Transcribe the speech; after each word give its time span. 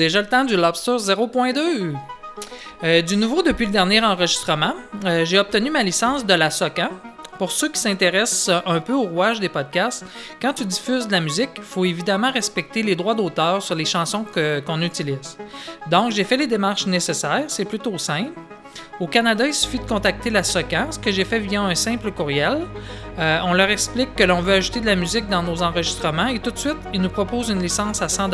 Déjà 0.00 0.22
le 0.22 0.28
temps 0.28 0.46
du 0.46 0.56
Lobster 0.56 0.92
0.2. 0.92 1.94
Euh, 2.84 3.02
du 3.02 3.18
nouveau 3.18 3.42
depuis 3.42 3.66
le 3.66 3.72
dernier 3.72 4.02
enregistrement, 4.02 4.72
euh, 5.04 5.26
j'ai 5.26 5.38
obtenu 5.38 5.70
ma 5.70 5.82
licence 5.82 6.24
de 6.24 6.32
la 6.32 6.48
SOCAN. 6.48 6.88
Pour 7.36 7.50
ceux 7.52 7.68
qui 7.68 7.78
s'intéressent 7.78 8.62
un 8.64 8.80
peu 8.80 8.94
au 8.94 9.02
rouage 9.02 9.40
des 9.40 9.50
podcasts, 9.50 10.06
quand 10.40 10.54
tu 10.54 10.64
diffuses 10.64 11.06
de 11.06 11.12
la 11.12 11.20
musique, 11.20 11.50
il 11.58 11.62
faut 11.62 11.84
évidemment 11.84 12.32
respecter 12.32 12.82
les 12.82 12.96
droits 12.96 13.14
d'auteur 13.14 13.62
sur 13.62 13.74
les 13.74 13.84
chansons 13.84 14.24
qu'on 14.66 14.80
utilise. 14.80 15.36
Donc, 15.90 16.12
j'ai 16.12 16.24
fait 16.24 16.38
les 16.38 16.46
démarches 16.46 16.86
nécessaires, 16.86 17.44
c'est 17.48 17.66
plutôt 17.66 17.98
simple. 17.98 18.32
Au 19.00 19.06
Canada, 19.06 19.46
il 19.46 19.54
suffit 19.54 19.78
de 19.78 19.84
contacter 19.84 20.28
la 20.28 20.42
SOCAN, 20.42 20.92
ce 20.92 20.98
que 20.98 21.10
j'ai 21.10 21.24
fait 21.24 21.38
via 21.38 21.62
un 21.62 21.74
simple 21.74 22.12
courriel. 22.12 22.66
Euh, 23.18 23.38
on 23.44 23.54
leur 23.54 23.70
explique 23.70 24.14
que 24.14 24.24
l'on 24.24 24.40
veut 24.40 24.54
ajouter 24.54 24.80
de 24.80 24.86
la 24.86 24.94
musique 24.94 25.28
dans 25.28 25.42
nos 25.42 25.62
enregistrements 25.62 26.26
et 26.26 26.38
tout 26.38 26.50
de 26.50 26.58
suite, 26.58 26.76
ils 26.92 27.00
nous 27.00 27.08
proposent 27.08 27.48
une 27.48 27.62
licence 27.62 28.02
à 28.02 28.08
100 28.08 28.30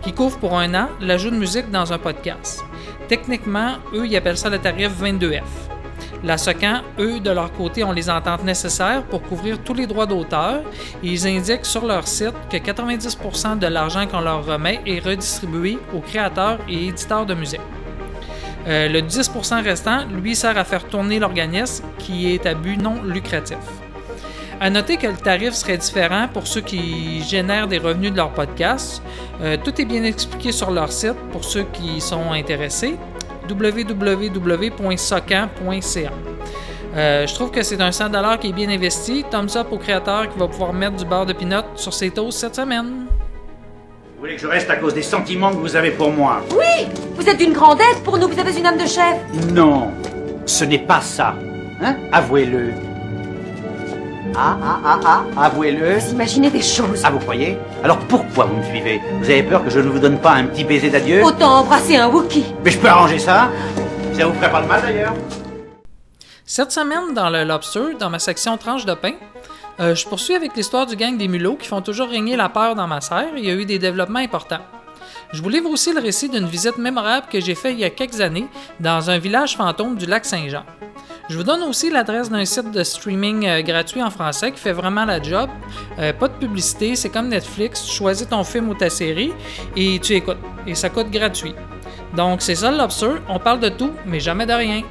qui 0.00 0.12
couvre 0.12 0.38
pour 0.38 0.58
un 0.58 0.72
an 0.74 0.88
l'ajout 1.00 1.30
de 1.30 1.36
musique 1.36 1.70
dans 1.70 1.92
un 1.92 1.98
podcast. 1.98 2.64
Techniquement, 3.08 3.74
eux, 3.92 4.06
ils 4.06 4.16
appellent 4.16 4.38
ça 4.38 4.48
le 4.48 4.58
tarif 4.58 4.90
22F. 5.00 5.42
La 6.24 6.38
SOCAN, 6.38 6.82
eux, 6.98 7.20
de 7.20 7.30
leur 7.30 7.52
côté, 7.52 7.84
ont 7.84 7.92
les 7.92 8.08
ententes 8.08 8.44
nécessaires 8.44 9.02
pour 9.02 9.22
couvrir 9.22 9.58
tous 9.58 9.74
les 9.74 9.86
droits 9.86 10.06
d'auteur 10.06 10.62
et 11.02 11.08
ils 11.08 11.26
indiquent 11.26 11.66
sur 11.66 11.84
leur 11.84 12.06
site 12.06 12.34
que 12.48 12.56
90% 12.56 13.58
de 13.58 13.66
l'argent 13.66 14.06
qu'on 14.06 14.20
leur 14.20 14.46
remet 14.46 14.80
est 14.86 15.00
redistribué 15.00 15.78
aux 15.92 16.00
créateurs 16.00 16.58
et 16.68 16.86
éditeurs 16.86 17.26
de 17.26 17.34
musique. 17.34 17.60
Euh, 18.66 18.88
le 18.88 19.00
10% 19.00 19.62
restant, 19.62 20.04
lui, 20.06 20.36
sert 20.36 20.56
à 20.56 20.64
faire 20.64 20.84
tourner 20.84 21.18
l'organisme 21.18 21.84
qui 21.98 22.32
est 22.32 22.46
à 22.46 22.54
but 22.54 22.76
non 22.76 23.02
lucratif. 23.02 23.58
À 24.60 24.70
noter 24.70 24.96
que 24.96 25.08
le 25.08 25.16
tarif 25.16 25.54
serait 25.54 25.78
différent 25.78 26.28
pour 26.32 26.46
ceux 26.46 26.60
qui 26.60 27.22
génèrent 27.24 27.66
des 27.66 27.78
revenus 27.78 28.12
de 28.12 28.16
leur 28.16 28.30
podcast. 28.30 29.02
Euh, 29.40 29.56
tout 29.62 29.80
est 29.80 29.84
bien 29.84 30.04
expliqué 30.04 30.52
sur 30.52 30.70
leur 30.70 30.92
site 30.92 31.16
pour 31.32 31.42
ceux 31.44 31.64
qui 31.72 32.00
sont 32.00 32.30
intéressés 32.30 32.94
www.socan.ca. 33.50 34.52
Euh, 36.94 37.26
je 37.26 37.34
trouve 37.34 37.50
que 37.50 37.62
c'est 37.62 37.80
un 37.80 37.90
100$ 37.90 38.38
qui 38.38 38.48
est 38.48 38.52
bien 38.52 38.68
investi. 38.68 39.24
Thumbs 39.30 39.56
up 39.56 39.68
au 39.72 39.78
créateur 39.78 40.28
qui 40.28 40.38
va 40.38 40.46
pouvoir 40.46 40.72
mettre 40.72 40.96
du 40.96 41.04
beurre 41.04 41.26
de 41.26 41.32
pinot 41.32 41.64
sur 41.74 41.92
ses 41.92 42.10
toasts 42.10 42.38
cette 42.38 42.54
semaine. 42.54 43.06
Vous 44.22 44.28
voulez 44.28 44.36
que 44.36 44.42
je 44.42 44.46
reste 44.46 44.70
à 44.70 44.76
cause 44.76 44.94
des 44.94 45.02
sentiments 45.02 45.50
que 45.50 45.56
vous 45.56 45.74
avez 45.74 45.90
pour 45.90 46.12
moi 46.12 46.42
Oui 46.52 46.86
Vous 47.16 47.28
êtes 47.28 47.38
d'une 47.38 47.52
grande 47.52 47.80
aide 47.80 48.04
pour 48.04 48.18
nous, 48.18 48.28
vous 48.28 48.38
avez 48.38 48.56
une 48.56 48.64
âme 48.64 48.76
de 48.78 48.86
chef 48.86 49.16
Non, 49.50 49.90
ce 50.46 50.64
n'est 50.64 50.78
pas 50.78 51.00
ça. 51.00 51.34
Hein 51.82 51.96
Avouez-le. 52.12 52.72
Ah, 54.36 54.56
ah, 54.62 54.78
ah, 54.84 55.00
ah, 55.04 55.44
avouez-le. 55.46 55.98
Vous 55.98 56.12
imaginez 56.12 56.50
des 56.50 56.62
choses 56.62 57.02
Ah, 57.02 57.10
vous 57.10 57.18
croyez? 57.18 57.58
Alors 57.82 57.98
pourquoi 57.98 58.44
vous 58.44 58.58
me 58.58 58.62
suivez? 58.62 59.00
Vous 59.18 59.28
avez 59.28 59.42
peur 59.42 59.64
que 59.64 59.70
je 59.70 59.80
ne 59.80 59.88
vous 59.88 59.98
donne 59.98 60.18
pas 60.20 60.34
un 60.34 60.44
petit 60.44 60.62
baiser 60.62 60.90
d'adieu? 60.90 61.24
Autant 61.24 61.56
embrasser 61.58 61.96
un 61.96 62.06
Wookie 62.06 62.44
Mais 62.64 62.70
je 62.70 62.78
peux 62.78 62.86
arranger 62.86 63.18
ça? 63.18 63.50
Ça 64.12 64.24
vous 64.24 64.34
ferait 64.34 64.52
pas 64.52 64.62
de 64.62 64.68
mal 64.68 64.82
d'ailleurs 64.82 65.14
Cette 66.46 66.70
semaine, 66.70 67.12
dans 67.12 67.28
le 67.28 67.42
Lobster, 67.42 67.96
dans 67.98 68.08
ma 68.08 68.20
section 68.20 68.56
tranche 68.56 68.86
de 68.86 68.94
pain, 68.94 69.14
euh, 69.80 69.94
je 69.94 70.06
poursuis 70.06 70.34
avec 70.34 70.54
l'histoire 70.56 70.86
du 70.86 70.96
gang 70.96 71.16
des 71.16 71.28
mulots 71.28 71.56
qui 71.56 71.68
font 71.68 71.80
toujours 71.80 72.08
régner 72.08 72.36
la 72.36 72.48
peur 72.48 72.74
dans 72.74 72.86
ma 72.86 73.00
serre. 73.00 73.32
Il 73.36 73.44
y 73.44 73.50
a 73.50 73.54
eu 73.54 73.64
des 73.64 73.78
développements 73.78 74.18
importants. 74.18 74.60
Je 75.32 75.40
vous 75.40 75.48
livre 75.48 75.70
aussi 75.70 75.92
le 75.92 76.00
récit 76.00 76.28
d'une 76.28 76.46
visite 76.46 76.76
mémorable 76.76 77.26
que 77.30 77.40
j'ai 77.40 77.54
faite 77.54 77.72
il 77.72 77.80
y 77.80 77.84
a 77.84 77.90
quelques 77.90 78.20
années 78.20 78.46
dans 78.80 79.08
un 79.08 79.18
village 79.18 79.56
fantôme 79.56 79.96
du 79.96 80.04
lac 80.04 80.26
Saint-Jean. 80.26 80.64
Je 81.30 81.36
vous 81.38 81.44
donne 81.44 81.62
aussi 81.62 81.88
l'adresse 81.88 82.28
d'un 82.28 82.44
site 82.44 82.70
de 82.70 82.82
streaming 82.82 83.46
euh, 83.46 83.62
gratuit 83.62 84.02
en 84.02 84.10
français 84.10 84.52
qui 84.52 84.58
fait 84.58 84.72
vraiment 84.72 85.06
la 85.06 85.22
job. 85.22 85.48
Euh, 85.98 86.12
pas 86.12 86.28
de 86.28 86.34
publicité, 86.34 86.94
c'est 86.96 87.08
comme 87.08 87.28
Netflix, 87.28 87.86
tu 87.86 87.92
choisis 87.92 88.28
ton 88.28 88.44
film 88.44 88.68
ou 88.68 88.74
ta 88.74 88.90
série 88.90 89.32
et 89.74 89.98
tu 90.00 90.12
écoutes. 90.14 90.36
Et 90.66 90.74
ça 90.74 90.90
coûte 90.90 91.10
gratuit. 91.10 91.54
Donc 92.14 92.42
c'est 92.42 92.56
ça 92.56 92.70
le 92.70 92.76
Lobster, 92.76 93.12
on 93.28 93.38
parle 93.38 93.60
de 93.60 93.70
tout, 93.70 93.92
mais 94.04 94.20
jamais 94.20 94.44
de 94.44 94.52
rien. 94.52 94.82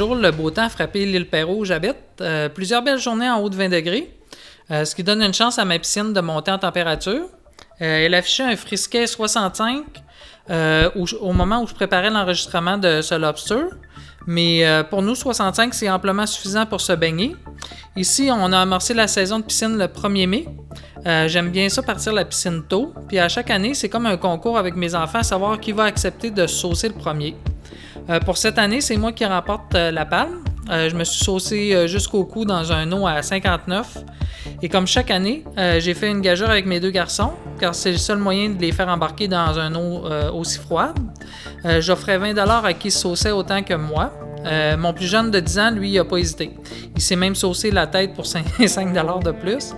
Le 0.00 0.30
beau 0.30 0.50
temps 0.50 0.64
a 0.64 0.68
frappé 0.68 1.06
l'île 1.06 1.28
Perrault 1.28 1.58
où 1.58 1.64
j'habite. 1.64 1.96
Euh, 2.20 2.48
plusieurs 2.48 2.82
belles 2.82 2.98
journées 2.98 3.28
en 3.28 3.40
haut 3.40 3.48
de 3.48 3.56
20 3.56 3.68
degrés, 3.68 4.14
euh, 4.70 4.84
ce 4.84 4.94
qui 4.94 5.04
donne 5.04 5.22
une 5.22 5.34
chance 5.34 5.58
à 5.58 5.64
ma 5.64 5.78
piscine 5.78 6.12
de 6.12 6.20
monter 6.20 6.50
en 6.50 6.58
température. 6.58 7.28
Euh, 7.80 8.06
elle 8.06 8.14
affichait 8.14 8.44
un 8.44 8.56
frisquet 8.56 9.06
65 9.06 9.84
euh, 10.50 10.90
au, 11.20 11.32
moment 11.32 11.62
où 11.62 11.66
je 11.66 11.74
préparais 11.74 12.10
l'enregistrement 12.10 12.78
de 12.78 13.00
ce 13.02 13.14
lobster. 13.14 13.64
Mais 14.26 14.64
pour 14.88 15.02
nous, 15.02 15.14
65, 15.14 15.74
c'est 15.74 15.90
amplement 15.90 16.24
suffisant 16.24 16.64
pour 16.64 16.80
se 16.80 16.94
baigner. 16.94 17.36
Ici, 17.94 18.30
on 18.32 18.52
a 18.52 18.58
amorcé 18.58 18.94
la 18.94 19.06
saison 19.06 19.38
de 19.38 19.44
piscine 19.44 19.76
le 19.76 19.84
1er 19.84 20.26
mai. 20.26 20.46
J'aime 21.28 21.50
bien 21.50 21.68
ça 21.68 21.82
partir 21.82 22.14
la 22.14 22.24
piscine 22.24 22.62
tôt. 22.66 22.94
Puis 23.06 23.18
à 23.18 23.28
chaque 23.28 23.50
année, 23.50 23.74
c'est 23.74 23.90
comme 23.90 24.06
un 24.06 24.16
concours 24.16 24.56
avec 24.56 24.76
mes 24.76 24.94
enfants 24.94 25.18
à 25.18 25.24
savoir 25.24 25.60
qui 25.60 25.72
va 25.72 25.84
accepter 25.84 26.30
de 26.30 26.46
saucer 26.46 26.88
le 26.88 26.94
premier. 26.94 27.36
Euh, 28.10 28.20
pour 28.20 28.36
cette 28.36 28.58
année, 28.58 28.80
c'est 28.80 28.96
moi 28.96 29.12
qui 29.12 29.24
remporte 29.24 29.74
euh, 29.74 29.90
la 29.90 30.04
palme. 30.04 30.44
Euh, 30.70 30.88
je 30.88 30.96
me 30.96 31.04
suis 31.04 31.22
saucé 31.22 31.86
jusqu'au 31.86 32.24
cou 32.24 32.44
dans 32.44 32.72
un 32.72 32.90
eau 32.92 33.06
à 33.06 33.22
59. 33.22 33.98
Et 34.62 34.68
comme 34.68 34.86
chaque 34.86 35.10
année, 35.10 35.44
j'ai 35.78 35.92
fait 35.94 36.10
une 36.10 36.20
gageure 36.20 36.48
avec 36.48 36.64
mes 36.64 36.80
deux 36.80 36.90
garçons, 36.90 37.32
car 37.58 37.74
c'est 37.74 37.92
le 37.92 37.98
seul 37.98 38.18
moyen 38.18 38.50
de 38.50 38.60
les 38.60 38.72
faire 38.72 38.88
embarquer 38.88 39.28
dans 39.28 39.58
un 39.58 39.74
eau 39.74 40.04
aussi 40.32 40.58
froide. 40.58 40.98
J'offrais 41.80 42.16
20 42.16 42.36
à 42.38 42.72
qui 42.72 42.90
se 42.90 43.00
sauçait 43.00 43.30
autant 43.30 43.62
que 43.62 43.74
moi. 43.74 44.12
Mon 44.78 44.94
plus 44.94 45.06
jeune 45.06 45.30
de 45.30 45.40
10 45.40 45.58
ans, 45.58 45.70
lui, 45.70 45.94
n'a 45.94 46.04
pas 46.04 46.16
hésité. 46.16 46.50
Il 46.94 47.02
s'est 47.02 47.16
même 47.16 47.34
saucé 47.34 47.70
la 47.70 47.86
tête 47.86 48.14
pour 48.14 48.26
5 48.26 48.44
de 48.58 49.30
plus. 49.32 49.74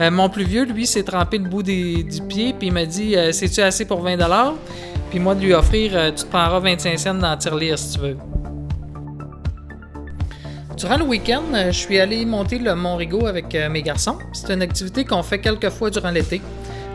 Euh, 0.00 0.10
mon 0.10 0.28
plus 0.28 0.44
vieux, 0.44 0.64
lui, 0.64 0.86
s'est 0.86 1.02
trempé 1.02 1.38
le 1.38 1.48
bout 1.48 1.62
des- 1.62 2.02
du 2.04 2.22
pied, 2.22 2.54
puis 2.56 2.68
il 2.68 2.72
m'a 2.72 2.84
dit 2.86 3.16
euh, 3.16 3.32
C'est-tu 3.32 3.60
assez 3.60 3.84
pour 3.84 4.00
20 4.00 4.16
Puis 5.10 5.18
moi, 5.18 5.34
de 5.34 5.40
lui 5.40 5.52
offrir 5.54 5.92
euh, 5.94 6.10
Tu 6.10 6.24
te 6.24 6.28
prendras 6.30 6.60
25 6.60 6.98
cents 6.98 7.14
dans 7.14 7.30
la 7.30 7.36
tirelire 7.36 7.78
si 7.78 7.94
tu 7.96 8.00
veux. 8.00 8.16
Durant 10.76 10.96
le 10.98 11.04
week-end, 11.04 11.42
je 11.66 11.72
suis 11.76 11.98
allé 11.98 12.24
monter 12.24 12.58
le 12.60 12.74
Mont 12.76 12.94
Rigaud 12.94 13.26
avec 13.26 13.52
mes 13.68 13.82
garçons. 13.82 14.16
C'est 14.32 14.52
une 14.54 14.62
activité 14.62 15.04
qu'on 15.04 15.24
fait 15.24 15.40
quelques 15.40 15.70
fois 15.70 15.90
durant 15.90 16.10
l'été. 16.12 16.40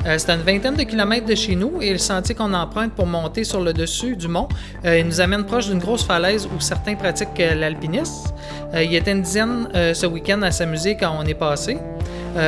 Euh, 0.06 0.18
c'est 0.18 0.32
une 0.32 0.42
vingtaine 0.42 0.76
de 0.76 0.84
kilomètres 0.84 1.26
de 1.26 1.36
chez 1.36 1.56
nous 1.56 1.82
et 1.82 1.92
le 1.92 1.98
sentier 1.98 2.36
qu'on 2.36 2.54
emprunte 2.54 2.94
pour 2.94 3.06
monter 3.06 3.44
sur 3.44 3.62
le 3.62 3.72
dessus 3.72 4.18
du 4.18 4.28
mont 4.28 4.50
euh, 4.86 5.00
il 5.00 5.06
nous 5.06 5.22
amène 5.22 5.46
proche 5.46 5.68
d'une 5.68 5.80
grosse 5.80 6.04
falaise 6.04 6.46
où 6.46 6.60
certains 6.60 6.96
pratiquent 6.96 7.40
euh, 7.40 7.56
l'alpinisme. 7.56 8.34
Il 8.76 8.92
y 8.92 8.96
était 8.96 9.12
une 9.12 9.22
dizaine 9.22 9.68
ce 9.74 10.06
week-end 10.08 10.42
à 10.42 10.50
s'amuser 10.50 10.98
quand 10.98 11.16
on 11.20 11.24
est 11.26 11.36
passé. 11.36 11.78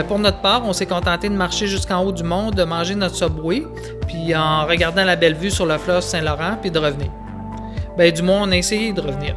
Pour 0.07 0.17
notre 0.17 0.41
part, 0.41 0.65
on 0.65 0.73
s'est 0.73 0.87
contenté 0.87 1.29
de 1.29 1.35
marcher 1.35 1.67
jusqu'en 1.67 2.03
haut 2.03 2.11
du 2.11 2.23
mont, 2.23 2.49
de 2.49 2.63
manger 2.63 2.95
notre 2.95 3.13
subway, 3.13 3.61
puis 4.07 4.35
en 4.35 4.65
regardant 4.65 5.05
la 5.05 5.15
belle 5.15 5.35
vue 5.35 5.51
sur 5.51 5.67
le 5.67 5.77
fleuve 5.77 6.01
Saint-Laurent, 6.01 6.57
puis 6.59 6.71
de 6.71 6.79
revenir. 6.79 7.11
Ben, 7.95 8.11
du 8.11 8.23
moins, 8.23 8.41
on 8.41 8.51
a 8.51 8.57
essayé 8.57 8.91
de 8.91 9.01
revenir 9.01 9.35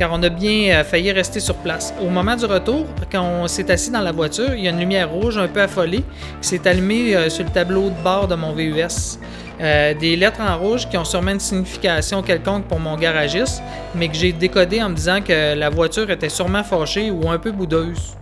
car 0.00 0.10
on 0.14 0.22
a 0.22 0.30
bien 0.30 0.70
euh, 0.72 0.82
failli 0.82 1.12
rester 1.12 1.40
sur 1.40 1.56
place. 1.56 1.92
Au 2.00 2.08
moment 2.08 2.34
du 2.34 2.46
retour, 2.46 2.86
quand 3.12 3.22
on 3.22 3.46
s'est 3.46 3.70
assis 3.70 3.90
dans 3.90 4.00
la 4.00 4.12
voiture, 4.12 4.54
il 4.54 4.64
y 4.64 4.66
a 4.66 4.70
une 4.70 4.80
lumière 4.80 5.10
rouge 5.10 5.36
un 5.36 5.46
peu 5.46 5.60
affolée 5.60 6.02
qui 6.40 6.48
s'est 6.48 6.66
allumée 6.66 7.14
euh, 7.14 7.28
sur 7.28 7.44
le 7.44 7.50
tableau 7.50 7.90
de 7.90 8.02
bord 8.02 8.26
de 8.26 8.34
mon 8.34 8.54
VUS. 8.54 9.18
Euh, 9.60 9.92
des 9.92 10.16
lettres 10.16 10.40
en 10.40 10.56
rouge 10.56 10.88
qui 10.88 10.96
ont 10.96 11.04
sûrement 11.04 11.32
une 11.32 11.40
signification 11.40 12.22
quelconque 12.22 12.64
pour 12.64 12.80
mon 12.80 12.96
garagiste, 12.96 13.62
mais 13.94 14.08
que 14.08 14.14
j'ai 14.14 14.32
décodé 14.32 14.82
en 14.82 14.88
me 14.88 14.94
disant 14.94 15.20
que 15.20 15.54
la 15.54 15.68
voiture 15.68 16.10
était 16.10 16.30
sûrement 16.30 16.64
fâchée 16.64 17.10
ou 17.10 17.28
un 17.28 17.38
peu 17.38 17.52
boudeuse. 17.52 18.16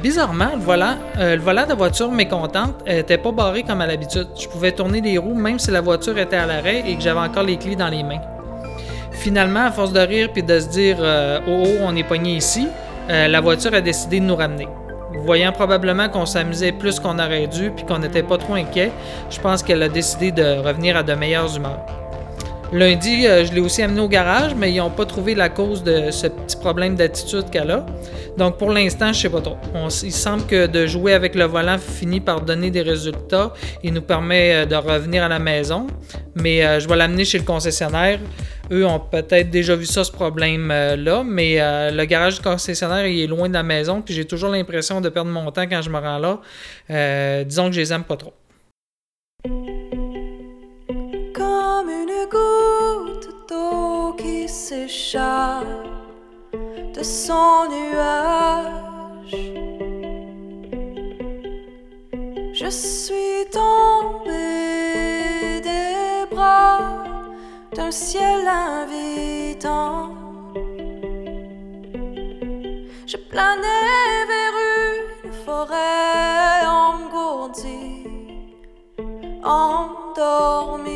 Bizarrement, 0.00 0.50
le 0.54 0.60
volant, 0.60 0.94
le 1.18 1.40
volant 1.40 1.64
de 1.64 1.70
la 1.70 1.74
voiture 1.74 2.12
mécontente 2.12 2.86
n'était 2.86 3.18
pas 3.18 3.32
barré 3.32 3.64
comme 3.64 3.80
à 3.80 3.86
l'habitude. 3.86 4.28
Je 4.38 4.46
pouvais 4.46 4.70
tourner 4.70 5.00
les 5.00 5.18
roues 5.18 5.34
même 5.34 5.58
si 5.58 5.72
la 5.72 5.80
voiture 5.80 6.16
était 6.18 6.36
à 6.36 6.46
l'arrêt 6.46 6.84
et 6.86 6.94
que 6.94 7.00
j'avais 7.02 7.18
encore 7.18 7.42
les 7.42 7.56
clés 7.56 7.74
dans 7.74 7.88
les 7.88 8.04
mains. 8.04 8.20
Finalement, 9.22 9.66
à 9.66 9.70
force 9.70 9.92
de 9.92 10.00
rire 10.00 10.30
puis 10.32 10.42
de 10.42 10.58
se 10.58 10.66
dire 10.66 10.96
euh, 10.98 11.38
oh 11.46 11.62
oh, 11.64 11.78
on 11.82 11.94
est 11.94 12.02
pogné 12.02 12.34
ici, 12.34 12.66
euh, 13.08 13.28
la 13.28 13.40
voiture 13.40 13.72
a 13.72 13.80
décidé 13.80 14.18
de 14.18 14.24
nous 14.24 14.34
ramener. 14.34 14.66
Voyant 15.14 15.52
probablement 15.52 16.08
qu'on 16.08 16.26
s'amusait 16.26 16.72
plus 16.72 16.98
qu'on 16.98 17.20
aurait 17.20 17.46
dû 17.46 17.70
puis 17.70 17.84
qu'on 17.86 18.00
n'était 18.00 18.24
pas 18.24 18.36
trop 18.36 18.54
inquiet, 18.54 18.90
je 19.30 19.38
pense 19.38 19.62
qu'elle 19.62 19.80
a 19.84 19.88
décidé 19.88 20.32
de 20.32 20.58
revenir 20.66 20.96
à 20.96 21.04
de 21.04 21.14
meilleures 21.14 21.56
humeurs. 21.56 21.86
Lundi, 22.72 23.28
euh, 23.28 23.44
je 23.44 23.52
l'ai 23.52 23.60
aussi 23.60 23.80
amené 23.82 24.00
au 24.00 24.08
garage, 24.08 24.56
mais 24.56 24.72
ils 24.72 24.78
n'ont 24.78 24.90
pas 24.90 25.04
trouvé 25.04 25.36
la 25.36 25.50
cause 25.50 25.84
de 25.84 26.10
ce 26.10 26.26
petit 26.26 26.56
problème 26.56 26.96
d'attitude 26.96 27.48
qu'elle 27.48 27.70
a. 27.70 27.86
Donc 28.36 28.56
pour 28.56 28.70
l'instant, 28.70 29.12
je 29.12 29.20
sais 29.20 29.28
pas 29.28 29.40
trop. 29.40 29.58
Il 30.02 30.10
semble 30.10 30.46
que 30.46 30.66
de 30.66 30.86
jouer 30.86 31.12
avec 31.12 31.36
le 31.36 31.44
volant 31.44 31.78
finit 31.78 32.20
par 32.20 32.40
donner 32.40 32.72
des 32.72 32.82
résultats 32.82 33.52
et 33.84 33.92
nous 33.92 34.02
permet 34.02 34.52
euh, 34.52 34.66
de 34.66 34.74
revenir 34.74 35.22
à 35.22 35.28
la 35.28 35.38
maison. 35.38 35.86
Mais 36.34 36.80
je 36.80 36.88
vais 36.88 36.96
l'amener 36.96 37.24
chez 37.24 37.38
le 37.38 37.44
concessionnaire. 37.44 38.18
Eux 38.72 38.86
ont 38.86 39.00
peut-être 39.00 39.50
déjà 39.50 39.76
vu 39.76 39.84
ça, 39.84 40.02
ce 40.02 40.10
problème-là, 40.10 41.22
mais 41.24 41.60
euh, 41.60 41.90
le 41.90 42.04
garage 42.06 42.36
du 42.36 42.40
concessionnaire 42.40 43.06
il 43.06 43.20
est 43.20 43.26
loin 43.26 43.48
de 43.48 43.52
la 43.52 43.62
maison, 43.62 44.00
puis 44.00 44.14
j'ai 44.14 44.24
toujours 44.24 44.48
l'impression 44.48 45.02
de 45.02 45.10
perdre 45.10 45.30
mon 45.30 45.50
temps 45.50 45.68
quand 45.68 45.82
je 45.82 45.90
me 45.90 45.98
rends 45.98 46.18
là. 46.18 46.40
Euh, 46.90 47.44
disons 47.44 47.66
que 47.66 47.72
je 47.72 47.80
les 47.80 47.92
aime 47.92 48.04
pas 48.04 48.16
trop. 48.16 48.32
comme 51.34 51.88
une 51.90 52.28
goutte 52.30 53.28
d'eau 53.48 54.14
qui 54.16 54.48
s'échappe 54.48 55.66
de 56.96 57.02
son 57.02 57.68
nuage. 57.68 59.36
Je 62.54 62.70
suis 62.70 63.50
tombée 63.50 65.21
d'un 67.74 67.90
ciel 67.90 68.46
invitant. 68.46 70.14
Je 73.06 73.16
planais 73.30 74.26
vers 74.32 74.56
une 75.24 75.32
forêt 75.44 76.66
engourdie 76.66 78.06
endormi 79.42 80.92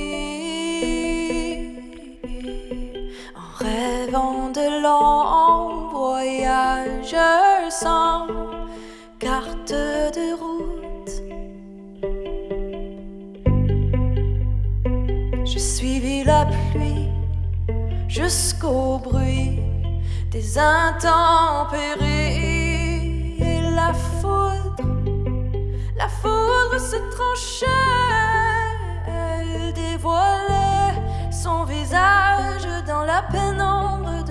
en 3.35 3.49
rêvant 3.64 4.50
de 4.50 4.66
longs 4.83 5.88
voyages 5.90 7.16
sans 7.71 8.26
carte 9.18 9.73
de 9.73 10.35
route. 10.35 10.86
Je 15.47 15.61
suivis 15.61 16.25
la 16.25 16.45
pluie 16.73 17.09
jusqu'au 18.09 18.99
bruit 18.99 19.61
des 20.33 20.59
intempéries 20.59 21.87
et 23.38 23.61
la 23.61 23.93
foudre. 23.95 24.83
La 25.97 26.09
foudre 26.09 26.81
se 26.81 26.97
tranchait, 27.15 27.67
elle 29.07 29.73
dévoilait 29.73 31.00
son 31.31 31.62
visage 31.65 32.67
dans 32.85 33.05
la 33.05 33.23
pénombre 33.31 34.25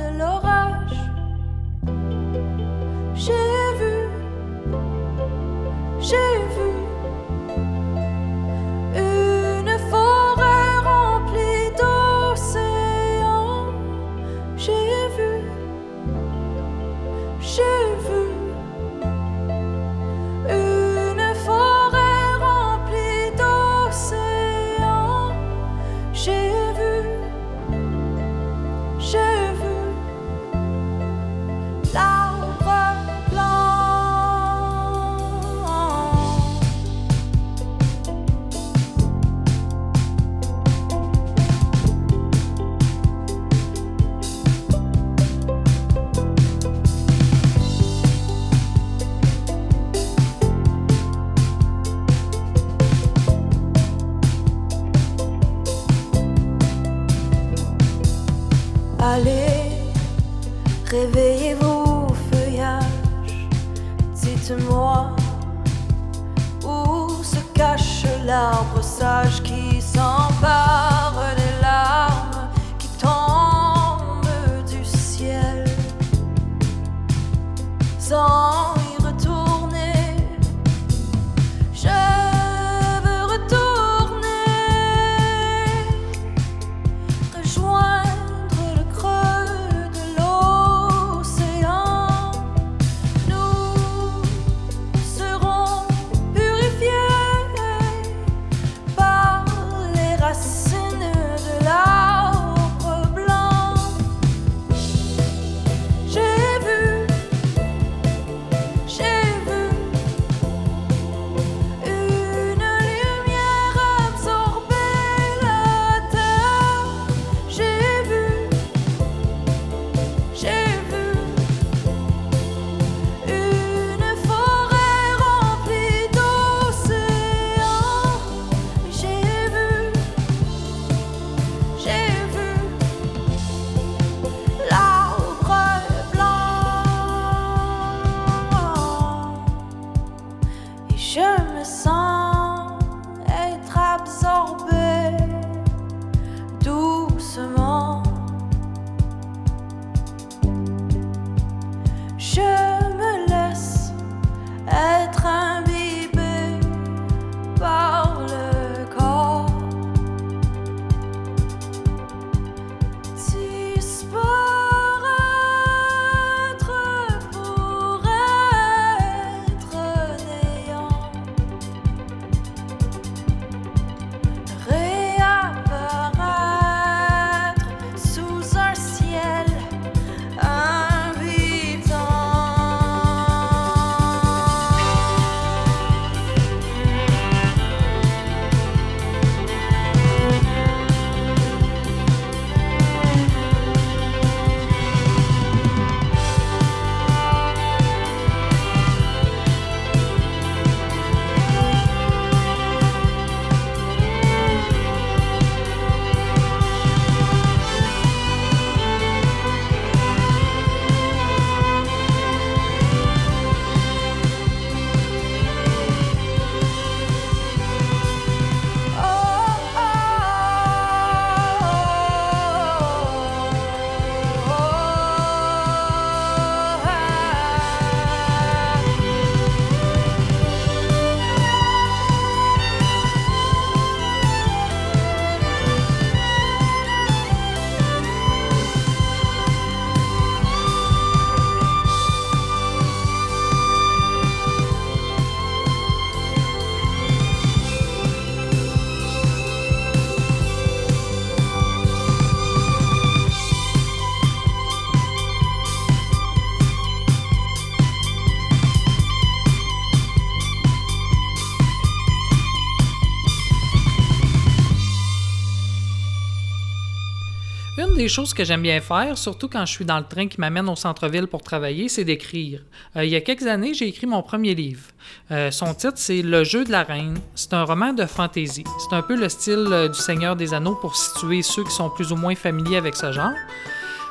des 268.06 268.10
choses 268.10 268.36
que 268.36 268.44
j'aime 268.44 268.62
bien 268.62 268.82
faire, 268.82 269.18
surtout 269.18 269.50
quand 269.50 269.66
je 269.66 269.72
suis 269.72 269.84
dans 269.84 269.98
le 269.98 270.04
train 270.04 270.28
qui 270.28 270.40
m'amène 270.40 270.70
au 270.70 270.76
centre-ville 270.76 271.26
pour 271.26 271.42
travailler, 271.42 271.90
c'est 271.90 272.04
d'écrire. 272.04 272.62
Euh, 272.96 273.04
il 273.04 273.10
y 273.10 273.16
a 273.16 273.22
quelques 273.22 273.48
années, 273.48 273.74
j'ai 273.74 273.88
écrit 273.88 274.06
mon 274.06 274.22
premier 274.22 274.54
livre. 274.54 274.84
Euh, 275.32 275.50
son 275.50 275.74
titre, 275.74 275.96
c'est 275.96 276.22
Le 276.22 276.44
jeu 276.44 276.66
de 276.66 276.72
la 276.72 276.84
reine. 276.84 277.18
C'est 277.34 277.54
un 277.54 277.64
roman 277.64 277.94
de 277.94 278.06
fantasy. 278.06 278.64
C'est 278.78 278.96
un 278.96 279.02
peu 279.02 279.16
le 279.16 279.28
style 279.28 279.68
euh, 279.72 279.88
du 279.88 280.00
Seigneur 280.00 280.36
des 280.36 280.54
Anneaux 280.54 280.76
pour 280.76 280.96
situer 280.96 281.42
ceux 281.42 281.64
qui 281.64 281.72
sont 281.72 281.90
plus 281.90 282.12
ou 282.12 282.16
moins 282.16 282.36
familiers 282.36 282.78
avec 282.78 282.96
ce 282.96 283.12
genre. 283.12 283.34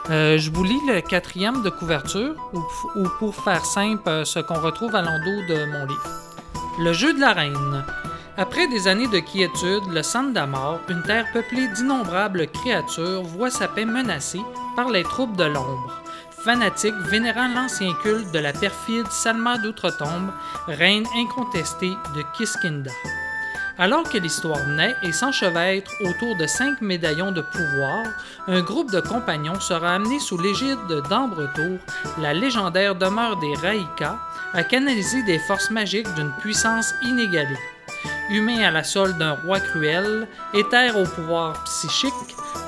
Je 0.08 0.50
vous 0.50 0.64
lis 0.64 0.80
le 0.88 1.00
quatrième 1.00 1.62
de 1.62 1.70
couverture, 1.70 2.34
ou, 2.52 2.62
ou 2.96 3.08
pour 3.20 3.32
faire 3.36 3.64
simple, 3.64 4.26
ce 4.26 4.40
qu'on 4.40 4.60
retrouve 4.60 4.96
à 4.96 5.02
l'endos 5.02 5.46
de 5.48 5.66
mon 5.70 5.86
livre. 5.86 6.10
Le 6.80 6.92
jeu 6.92 7.14
de 7.14 7.20
la 7.20 7.32
reine. 7.32 7.84
Après 8.36 8.66
des 8.66 8.88
années 8.88 9.06
de 9.06 9.20
quiétude, 9.20 9.86
le 9.92 10.02
Sandamar, 10.02 10.80
une 10.88 11.02
terre 11.02 11.26
peuplée 11.32 11.68
d'innombrables 11.68 12.48
créatures, 12.48 13.22
voit 13.22 13.50
sa 13.50 13.68
paix 13.68 13.84
menacée 13.84 14.42
par 14.74 14.90
les 14.90 15.04
troupes 15.04 15.36
de 15.36 15.44
l'ombre. 15.44 16.02
Fanatiques 16.44 16.98
vénérant 17.08 17.46
l'ancien 17.54 17.94
culte 18.02 18.32
de 18.32 18.40
la 18.40 18.52
perfide 18.52 19.06
Salma 19.08 19.56
d'Outre-Tombe, 19.58 20.32
reine 20.66 21.06
incontestée 21.16 21.92
de 22.16 22.24
Kiskinda. 22.36 22.90
Alors 23.78 24.08
que 24.08 24.18
l'histoire 24.18 24.66
naît 24.66 24.96
et 25.02 25.12
s'enchevêtre 25.12 25.92
autour 26.00 26.36
de 26.36 26.46
cinq 26.48 26.80
médaillons 26.80 27.32
de 27.32 27.40
pouvoir, 27.40 28.04
un 28.48 28.62
groupe 28.62 28.90
de 28.90 29.00
compagnons 29.00 29.60
sera 29.60 29.94
amené 29.94 30.18
sous 30.18 30.38
l'égide 30.38 30.78
d'Ambretour, 31.08 31.78
la 32.20 32.34
légendaire 32.34 32.96
demeure 32.96 33.36
des 33.36 33.54
Raïka, 33.62 34.18
à 34.52 34.64
canaliser 34.64 35.22
des 35.22 35.38
forces 35.38 35.70
magiques 35.70 36.12
d'une 36.14 36.32
puissance 36.40 36.94
inégalée. 37.02 37.58
Humain 38.30 38.62
à 38.62 38.70
la 38.70 38.84
solde 38.84 39.18
d'un 39.18 39.34
roi 39.44 39.60
cruel, 39.60 40.26
éther 40.54 40.96
au 40.96 41.04
pouvoir 41.04 41.62
psychique, 41.64 42.12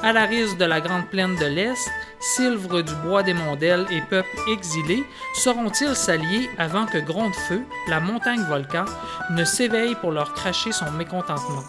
Alaris 0.02 0.54
de 0.56 0.64
la 0.64 0.80
Grande 0.80 1.06
Plaine 1.08 1.36
de 1.36 1.46
l'Est, 1.46 1.90
Sylvre 2.20 2.82
du 2.82 2.94
Bois 2.96 3.22
des 3.22 3.34
Mondelles 3.34 3.86
et 3.90 4.00
peuple 4.02 4.28
exilé 4.50 5.04
seront-ils 5.34 5.94
s'allier 5.94 6.50
avant 6.58 6.86
que 6.86 6.98
Gronde-Feu, 6.98 7.62
la 7.88 8.00
montagne 8.00 8.44
volcan, 8.48 8.84
ne 9.30 9.44
s'éveille 9.44 9.94
pour 9.96 10.12
leur 10.12 10.32
cracher 10.34 10.72
son 10.72 10.90
mécontentement? 10.92 11.64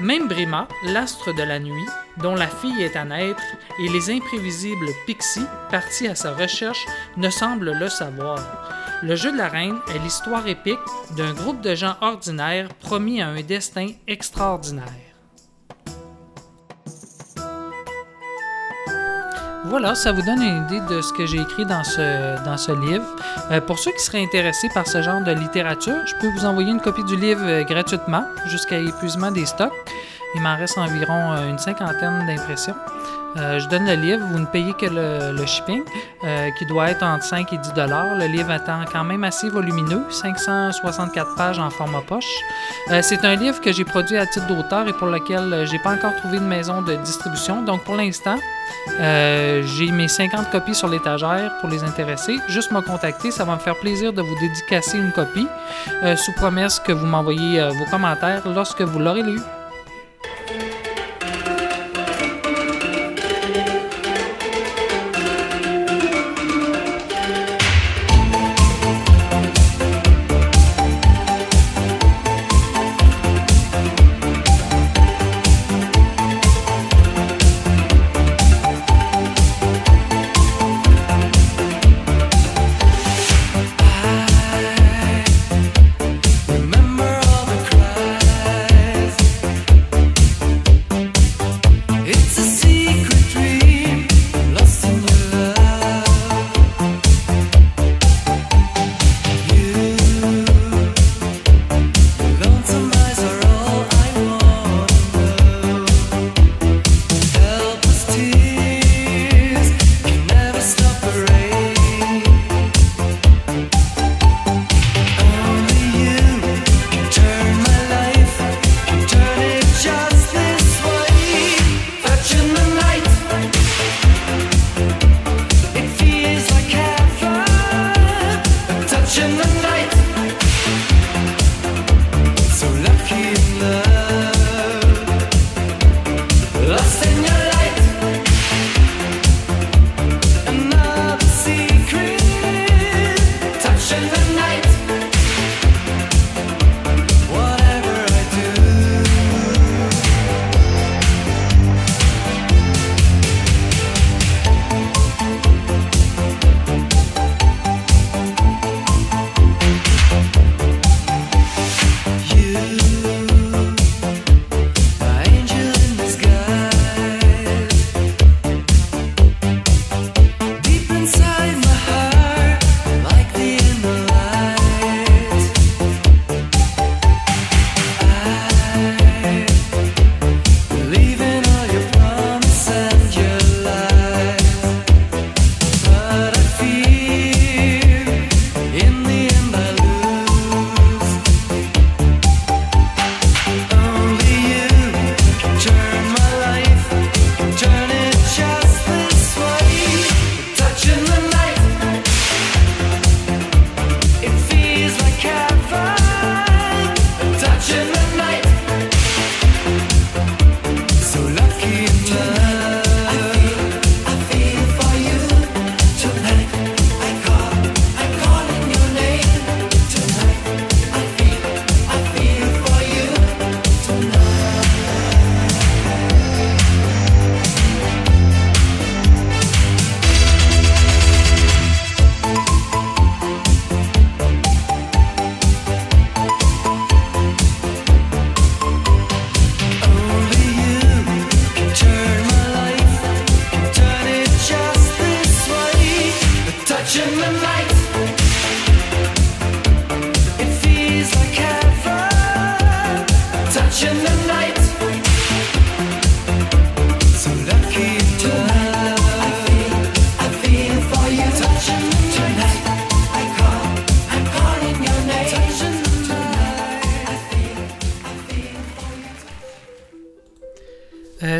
Même 0.00 0.28
Brima, 0.28 0.68
l'astre 0.84 1.32
de 1.32 1.42
la 1.42 1.58
nuit, 1.58 1.86
dont 2.18 2.34
la 2.34 2.48
fille 2.48 2.82
est 2.82 2.96
à 2.96 3.04
naître, 3.04 3.42
et 3.80 3.88
les 3.88 4.10
imprévisibles 4.10 4.88
Pixies, 5.06 5.46
partis 5.70 6.08
à 6.08 6.14
sa 6.14 6.32
recherche, 6.32 6.84
ne 7.16 7.30
semblent 7.30 7.72
le 7.72 7.88
savoir. 7.88 8.38
Le 9.06 9.14
jeu 9.14 9.30
de 9.30 9.38
la 9.38 9.46
reine 9.46 9.76
est 9.94 10.00
l'histoire 10.00 10.44
épique 10.48 10.80
d'un 11.16 11.32
groupe 11.32 11.60
de 11.60 11.76
gens 11.76 11.94
ordinaires 12.00 12.66
promis 12.80 13.22
à 13.22 13.28
un 13.28 13.40
destin 13.40 13.86
extraordinaire. 14.08 14.82
Voilà, 19.66 19.94
ça 19.94 20.10
vous 20.10 20.22
donne 20.22 20.42
une 20.42 20.64
idée 20.64 20.80
de 20.92 21.00
ce 21.02 21.12
que 21.12 21.24
j'ai 21.24 21.40
écrit 21.40 21.64
dans 21.64 21.84
ce, 21.84 22.72
livre. 22.72 23.04
Euh, 23.52 23.60
pour 23.60 23.78
ceux 23.78 23.92
qui 23.92 24.00
seraient 24.00 24.24
intéressés 24.24 24.70
par 24.74 24.88
ce 24.88 25.00
genre 25.02 25.20
de 25.20 25.30
littérature, 25.30 26.04
je 26.04 26.14
peux 26.16 26.28
vous 26.36 26.44
envoyer 26.44 26.72
une 26.72 26.80
copie 26.80 27.04
du 27.04 27.14
livre 27.14 27.44
euh, 27.44 27.62
gratuitement 27.62 28.24
jusqu'à 28.46 28.80
épuisement 28.80 29.30
des 29.30 29.46
stocks. 29.46 29.72
Il 30.34 30.40
m'en 30.40 30.56
reste 30.56 30.78
environ 30.78 31.32
euh, 31.32 31.48
une 31.48 31.58
cinquantaine 31.58 32.26
d'impressions. 32.26 32.74
Euh, 33.38 33.58
je 33.58 33.68
donne 33.68 33.86
le 33.86 33.94
livre, 33.94 34.24
vous 34.30 34.38
ne 34.38 34.46
payez 34.46 34.72
que 34.72 34.86
le, 34.86 35.46
shipping, 35.46 35.82
euh, 36.24 36.50
qui 36.58 36.66
doit 36.66 36.90
être 36.90 37.02
entre 37.02 37.24
5 37.24 37.52
et 37.52 37.58
10 37.58 37.72
dollars. 37.74 38.14
Le 38.16 38.26
livre 38.26 38.52
étant 38.52 38.80
quand 38.90 39.04
même 39.04 39.24
assez 39.24 39.48
volumineux, 39.48 40.04
564 40.08 41.34
pages 41.34 41.58
en 41.58 41.70
format 41.70 42.00
poche. 42.00 42.30
Euh, 42.90 43.00
c'est 43.02 43.24
un 43.24 43.34
livre 43.34 43.60
que 43.60 43.72
j'ai 43.72 43.84
produit 43.84 44.16
à 44.16 44.26
titre 44.26 44.46
d'auteur 44.46 44.88
et 44.88 44.92
pour 44.92 45.08
lequel 45.08 45.66
j'ai 45.66 45.78
pas 45.78 45.94
encore 45.94 46.16
trouvé 46.16 46.38
de 46.38 46.44
maison 46.44 46.82
de 46.82 46.94
distribution. 46.96 47.62
Donc 47.62 47.84
pour 47.84 47.96
l'instant, 47.96 48.36
j'ai 48.98 49.90
mes 49.90 50.08
50 50.08 50.50
copies 50.50 50.74
sur 50.74 50.88
l'étagère 50.88 51.58
pour 51.60 51.68
les 51.68 51.82
intéressés. 51.84 52.38
Juste 52.48 52.72
me 52.72 52.80
contacter, 52.80 53.30
ça 53.30 53.44
va 53.44 53.54
me 53.54 53.60
faire 53.60 53.76
plaisir 53.76 54.12
de 54.12 54.22
vous 54.22 54.34
dédicacer 54.40 54.98
une 54.98 55.12
copie, 55.12 55.46
sous 56.16 56.32
promesse 56.32 56.80
que 56.80 56.92
vous 56.92 57.06
m'envoyez 57.06 57.60
vos 57.70 57.84
commentaires 57.90 58.42
lorsque 58.46 58.82
vous 58.82 58.98
l'aurez 58.98 59.22
lu. 59.22 59.40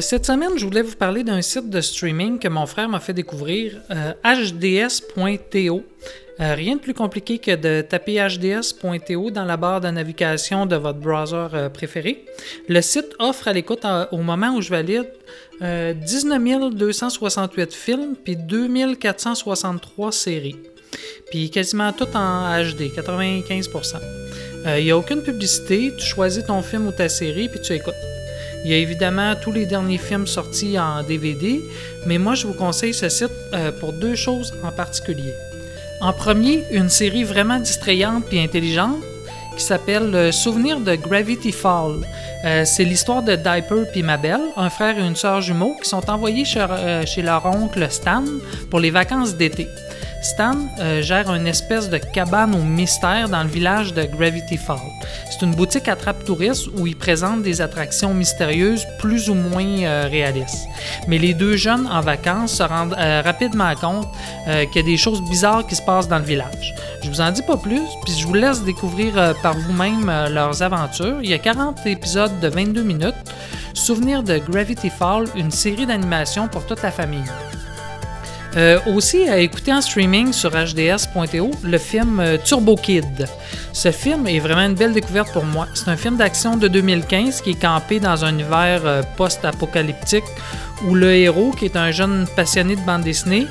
Cette 0.06 0.24
semaine, 0.24 0.52
je 0.56 0.64
voulais 0.64 0.82
vous 0.82 0.94
parler 0.94 1.24
d'un 1.24 1.42
site 1.42 1.68
de 1.68 1.80
streaming 1.80 2.38
que 2.38 2.46
mon 2.46 2.64
frère 2.66 2.88
m'a 2.88 3.00
fait 3.00 3.12
découvrir, 3.12 3.80
euh, 3.90 4.12
hds.to. 4.24 5.82
Euh, 6.38 6.54
rien 6.54 6.76
de 6.76 6.80
plus 6.80 6.94
compliqué 6.94 7.38
que 7.38 7.56
de 7.56 7.80
taper 7.80 8.24
hds.to 8.24 9.30
dans 9.30 9.44
la 9.44 9.56
barre 9.56 9.80
de 9.80 9.88
navigation 9.88 10.64
de 10.64 10.76
votre 10.76 11.00
browser 11.00 11.48
euh, 11.54 11.68
préféré. 11.68 12.24
Le 12.68 12.80
site 12.82 13.16
offre 13.18 13.48
à 13.48 13.52
l'écoute 13.52 13.84
euh, 13.84 14.06
au 14.12 14.18
moment 14.18 14.54
où 14.54 14.62
je 14.62 14.70
valide 14.70 15.10
euh, 15.62 15.92
19 15.92 16.74
268 16.74 17.74
films 17.74 18.14
puis 18.22 18.36
2463 18.36 20.12
séries. 20.12 20.56
Puis 21.30 21.50
quasiment 21.50 21.92
tout 21.92 22.06
en 22.14 22.62
HD, 22.62 22.92
95%. 22.94 23.96
Il 24.78 24.84
n'y 24.84 24.90
a 24.92 24.96
aucune 24.96 25.22
publicité, 25.22 25.92
tu 25.98 26.04
choisis 26.04 26.44
ton 26.44 26.62
film 26.62 26.86
ou 26.86 26.92
ta 26.92 27.08
série 27.08 27.48
puis 27.48 27.60
tu 27.60 27.72
écoutes. 27.72 28.15
Il 28.66 28.70
y 28.70 28.74
a 28.74 28.78
évidemment 28.78 29.36
tous 29.40 29.52
les 29.52 29.64
derniers 29.64 29.96
films 29.96 30.26
sortis 30.26 30.76
en 30.76 31.04
DVD, 31.04 31.62
mais 32.04 32.18
moi 32.18 32.34
je 32.34 32.48
vous 32.48 32.52
conseille 32.52 32.92
ce 32.92 33.08
site 33.08 33.30
euh, 33.54 33.70
pour 33.70 33.92
deux 33.92 34.16
choses 34.16 34.54
en 34.64 34.72
particulier. 34.72 35.32
En 36.00 36.12
premier, 36.12 36.64
une 36.72 36.88
série 36.88 37.22
vraiment 37.22 37.60
distrayante 37.60 38.24
et 38.32 38.42
intelligente 38.42 38.96
qui 39.56 39.62
s'appelle 39.62 40.10
Le 40.10 40.32
Souvenir 40.32 40.80
de 40.80 40.96
Gravity 40.96 41.52
Fall. 41.52 42.00
Euh, 42.44 42.64
c'est 42.64 42.82
l'histoire 42.82 43.22
de 43.22 43.36
Diaper 43.36 43.84
et 43.94 44.02
Mabel, 44.02 44.40
un 44.56 44.68
frère 44.68 44.98
et 44.98 45.06
une 45.06 45.14
sœur 45.14 45.40
jumeaux 45.42 45.76
qui 45.80 45.88
sont 45.88 46.10
envoyés 46.10 46.42
euh, 46.56 47.06
chez 47.06 47.22
leur 47.22 47.46
oncle 47.46 47.86
Stan 47.88 48.24
pour 48.68 48.80
les 48.80 48.90
vacances 48.90 49.36
d'été. 49.36 49.68
Stan 50.26 50.56
euh, 50.80 51.02
gère 51.02 51.32
une 51.32 51.46
espèce 51.46 51.88
de 51.88 51.98
cabane 51.98 52.52
au 52.54 52.62
mystère 52.62 53.28
dans 53.28 53.44
le 53.44 53.48
village 53.48 53.94
de 53.94 54.02
Gravity 54.02 54.56
Fall. 54.56 54.80
C'est 55.30 55.46
une 55.46 55.54
boutique 55.54 55.86
attrape 55.86 56.24
touristes 56.24 56.66
où 56.76 56.86
il 56.86 56.96
présente 56.96 57.42
des 57.42 57.60
attractions 57.60 58.12
mystérieuses 58.12 58.84
plus 58.98 59.30
ou 59.30 59.34
moins 59.34 59.82
euh, 59.82 60.08
réalistes. 60.10 60.66
Mais 61.06 61.18
les 61.18 61.32
deux 61.32 61.56
jeunes 61.56 61.86
en 61.86 62.00
vacances 62.00 62.54
se 62.54 62.62
rendent 62.64 62.96
euh, 62.98 63.22
rapidement 63.24 63.72
compte 63.76 64.08
qu'il 64.72 64.82
y 64.82 64.84
a 64.84 64.88
des 64.88 64.96
choses 64.96 65.22
bizarres 65.28 65.66
qui 65.66 65.74
se 65.74 65.82
passent 65.82 66.08
dans 66.08 66.18
le 66.18 66.24
village. 66.24 66.74
Je 67.02 67.08
vous 67.08 67.20
en 67.20 67.30
dis 67.30 67.42
pas 67.42 67.56
plus, 67.56 67.82
puis 68.04 68.14
je 68.16 68.26
vous 68.26 68.34
laisse 68.34 68.62
découvrir 68.62 69.34
par 69.42 69.54
vous-même 69.54 70.06
leurs 70.30 70.62
aventures. 70.62 71.18
Il 71.22 71.30
y 71.30 71.34
a 71.34 71.38
40 71.38 71.84
épisodes 71.86 72.38
de 72.40 72.48
22 72.48 72.82
minutes. 72.82 73.14
Souvenir 73.74 74.22
de 74.22 74.38
Gravity 74.38 74.88
Fall, 74.88 75.24
une 75.34 75.50
série 75.50 75.86
d'animation 75.86 76.46
pour 76.46 76.64
toute 76.64 76.82
la 76.82 76.92
famille. 76.92 77.24
Euh, 78.56 78.78
aussi, 78.86 79.28
à 79.28 79.38
écouter 79.38 79.70
en 79.70 79.82
streaming 79.82 80.32
sur 80.32 80.50
hds.to 80.50 81.50
le 81.62 81.78
film 81.78 82.20
euh, 82.20 82.38
Turbo 82.42 82.74
Kid. 82.74 83.26
Ce 83.74 83.90
film 83.92 84.26
est 84.26 84.38
vraiment 84.38 84.62
une 84.62 84.74
belle 84.74 84.94
découverte 84.94 85.30
pour 85.32 85.44
moi. 85.44 85.68
C'est 85.74 85.88
un 85.88 85.96
film 85.96 86.16
d'action 86.16 86.56
de 86.56 86.66
2015 86.66 87.42
qui 87.42 87.50
est 87.50 87.60
campé 87.60 88.00
dans 88.00 88.24
un 88.24 88.30
univers 88.30 88.80
euh, 88.86 89.02
post-apocalyptique 89.18 90.24
où 90.86 90.94
le 90.94 91.14
héros, 91.14 91.50
qui 91.50 91.66
est 91.66 91.76
un 91.76 91.90
jeune 91.90 92.26
passionné 92.34 92.76
de 92.76 92.80
bande 92.80 93.02
dessinée, 93.02 93.46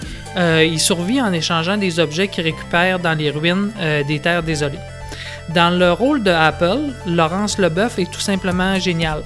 survit 0.77 1.21
en 1.21 1.33
échangeant 1.33 1.77
des 1.77 1.99
objets 1.99 2.27
qu'il 2.27 2.43
récupère 2.43 2.99
dans 2.99 3.17
les 3.17 3.31
ruines 3.31 3.71
des 4.07 4.19
terres 4.19 4.43
désolées. 4.43 4.79
Dans 5.49 5.75
le 5.75 5.91
rôle 5.91 6.21
de 6.21 6.29
Apple, 6.29 6.93
Laurence 7.07 7.57
Leboeuf 7.57 7.97
est 7.97 8.11
tout 8.11 8.19
simplement 8.19 8.79
géniale. 8.79 9.23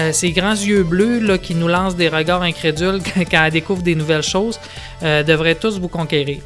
Euh, 0.00 0.12
ses 0.12 0.32
grands 0.32 0.52
yeux 0.52 0.82
bleus 0.82 1.18
là, 1.18 1.36
qui 1.36 1.54
nous 1.54 1.68
lancent 1.68 1.96
des 1.96 2.08
regards 2.08 2.40
incrédules 2.42 3.00
quand 3.30 3.44
elle 3.44 3.52
découvre 3.52 3.82
des 3.82 3.94
nouvelles 3.94 4.22
choses 4.22 4.58
euh, 5.02 5.22
devraient 5.22 5.56
tous 5.56 5.78
vous 5.78 5.88
conquérir. 5.88 6.40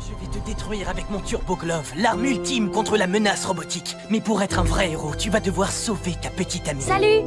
Je 0.00 0.10
vais 0.10 0.38
te 0.38 0.46
détruire 0.46 0.90
avec 0.90 1.08
mon 1.08 1.20
Turbo 1.20 1.56
Glove, 1.56 1.92
l'arme 1.96 2.26
ultime 2.26 2.70
contre 2.70 2.98
la 2.98 3.06
menace 3.06 3.46
robotique. 3.46 3.96
Mais 4.10 4.20
pour 4.20 4.42
être 4.42 4.58
un 4.58 4.64
vrai 4.64 4.90
héros, 4.90 5.14
tu 5.16 5.30
vas 5.30 5.40
devoir 5.40 5.72
sauver 5.72 6.14
ta 6.20 6.28
petite 6.28 6.68
amie. 6.68 6.82
Salut 6.82 7.22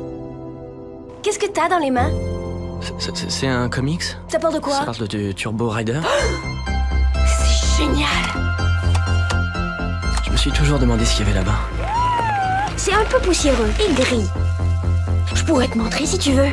Qu'est-ce 1.23 1.39
que 1.39 1.47
t'as 1.47 1.69
dans 1.69 1.79
les 1.79 1.89
mains? 1.89 2.11
C'est 3.27 3.47
un 3.47 3.67
comics? 3.67 4.03
Ça 4.27 4.37
parle 4.37 4.53
de 4.53 4.59
quoi? 4.59 4.73
Ça 4.73 4.85
parle 4.85 5.07
de 5.07 5.31
Turbo 5.31 5.69
Rider 5.69 6.01
C'est 7.25 7.83
génial 7.83 8.07
Je 10.23 10.29
me 10.29 10.37
suis 10.37 10.51
toujours 10.51 10.77
demandé 10.77 11.03
ce 11.03 11.15
qu'il 11.15 11.25
y 11.25 11.29
avait 11.29 11.39
là-bas. 11.39 11.57
C'est 12.77 12.93
un 12.93 13.05
peu 13.05 13.17
poussiéreux 13.19 13.71
et 13.79 13.91
gris. 13.93 14.29
Je 15.45 15.51
pourrais 15.51 15.67
te 15.67 15.77
montrer 15.77 16.07
si 16.07 16.17
tu 16.17 16.31
veux. 16.31 16.49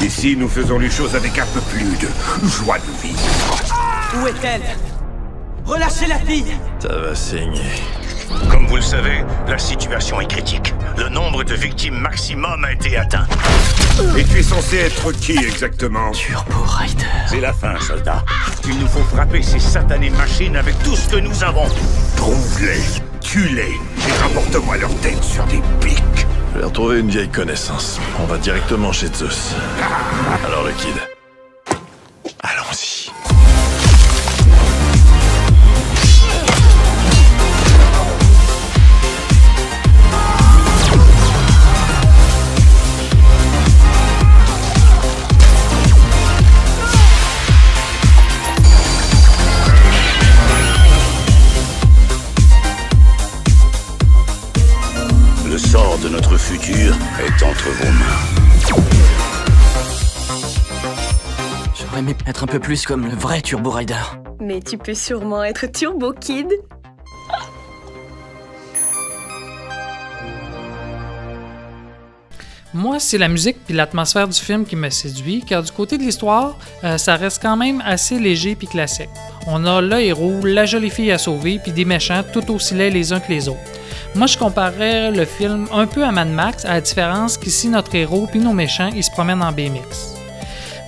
Ici, 0.00 0.36
nous 0.36 0.48
faisons 0.48 0.78
les 0.78 0.88
choses 0.88 1.16
avec 1.16 1.36
un 1.36 1.46
peu 1.46 1.58
plus 1.62 1.96
de 1.98 2.06
joie 2.48 2.78
de 2.78 3.02
vivre. 3.02 3.18
Où 4.22 4.26
est-elle? 4.28 4.62
Relâchez 5.64 6.06
la 6.06 6.20
fille 6.20 6.54
Ça 6.78 6.96
va 6.96 7.12
saigner. 7.12 7.72
Comme 8.48 8.68
vous 8.68 8.76
le 8.76 8.82
savez, 8.82 9.24
la 9.48 9.58
situation 9.58 10.20
est 10.20 10.28
critique. 10.28 10.74
Le 10.96 11.08
nombre 11.08 11.42
de 11.42 11.54
victimes 11.54 11.98
maximum 11.98 12.64
a 12.64 12.72
été 12.72 12.96
atteint. 12.96 13.26
Et 14.16 14.22
tu 14.22 14.38
es 14.38 14.42
censé 14.44 14.76
être 14.76 15.10
qui 15.10 15.36
exactement? 15.36 16.12
Turbo 16.12 16.62
Rider. 16.66 17.04
C'est 17.28 17.40
la 17.40 17.52
fin, 17.52 17.80
soldat. 17.80 18.24
Il 18.64 18.78
nous 18.78 18.86
faut 18.86 19.02
frapper 19.12 19.42
ces 19.42 19.58
satanées 19.58 20.10
machines 20.10 20.54
avec 20.54 20.80
tout 20.84 20.94
ce 20.94 21.08
que 21.08 21.16
nous 21.16 21.42
avons. 21.42 21.66
Trouve-les, 22.16 22.80
tue-les 23.20 23.72
et 24.08 24.22
rapporte-moi 24.22 24.76
leur 24.76 24.94
tête 25.00 25.24
sur 25.24 25.44
des 25.46 25.60
pics. 25.80 26.23
Je 26.54 26.60
vais 26.60 26.66
retrouver 26.66 27.00
une 27.00 27.10
vieille 27.10 27.28
connaissance. 27.28 27.98
On 28.20 28.26
va 28.26 28.38
directement 28.38 28.92
chez 28.92 29.08
Zeus. 29.08 29.54
Alors 30.46 30.62
le 30.62 30.70
kid. 30.72 31.13
Notre 56.14 56.38
futur 56.38 56.94
est 57.18 57.42
entre 57.42 57.70
vos 57.70 57.90
mains. 57.90 58.20
J'aurais 61.74 61.98
aimé 61.98 62.14
être 62.28 62.44
un 62.44 62.46
peu 62.46 62.60
plus 62.60 62.86
comme 62.86 63.08
le 63.08 63.16
vrai 63.16 63.40
Turbo 63.40 63.70
Rider. 63.70 64.00
Mais 64.38 64.60
tu 64.60 64.78
peux 64.78 64.94
sûrement 64.94 65.42
être 65.42 65.66
Turbo 65.66 66.12
Kid. 66.12 66.46
Moi, 72.72 73.00
c'est 73.00 73.18
la 73.18 73.26
musique 73.26 73.56
puis 73.64 73.74
l'atmosphère 73.74 74.28
du 74.28 74.38
film 74.38 74.66
qui 74.66 74.76
me 74.76 74.90
séduit, 74.90 75.42
car 75.44 75.64
du 75.64 75.72
côté 75.72 75.98
de 75.98 76.04
l'histoire, 76.04 76.56
euh, 76.84 76.96
ça 76.96 77.16
reste 77.16 77.42
quand 77.42 77.56
même 77.56 77.82
assez 77.84 78.20
léger 78.20 78.54
puis 78.54 78.68
classique. 78.68 79.10
On 79.46 79.66
a 79.66 79.80
le 79.80 80.00
héros, 80.00 80.40
la 80.42 80.64
jolie 80.64 80.90
fille 80.90 81.12
à 81.12 81.18
sauver, 81.18 81.58
puis 81.62 81.72
des 81.72 81.84
méchants 81.84 82.22
tout 82.32 82.50
aussi 82.50 82.74
laids 82.74 82.90
les 82.90 83.12
uns 83.12 83.20
que 83.20 83.30
les 83.30 83.48
autres. 83.48 83.60
Moi, 84.14 84.26
je 84.26 84.38
comparerais 84.38 85.10
le 85.10 85.24
film 85.24 85.66
un 85.72 85.86
peu 85.86 86.04
à 86.04 86.12
Mad 86.12 86.28
Max, 86.28 86.64
à 86.64 86.74
la 86.74 86.80
différence 86.80 87.36
qu'ici, 87.36 87.68
notre 87.68 87.94
héros 87.94 88.26
puis 88.30 88.40
nos 88.40 88.52
méchants, 88.52 88.90
ils 88.94 89.04
se 89.04 89.10
promènent 89.10 89.42
en 89.42 89.52
BMX. 89.52 90.23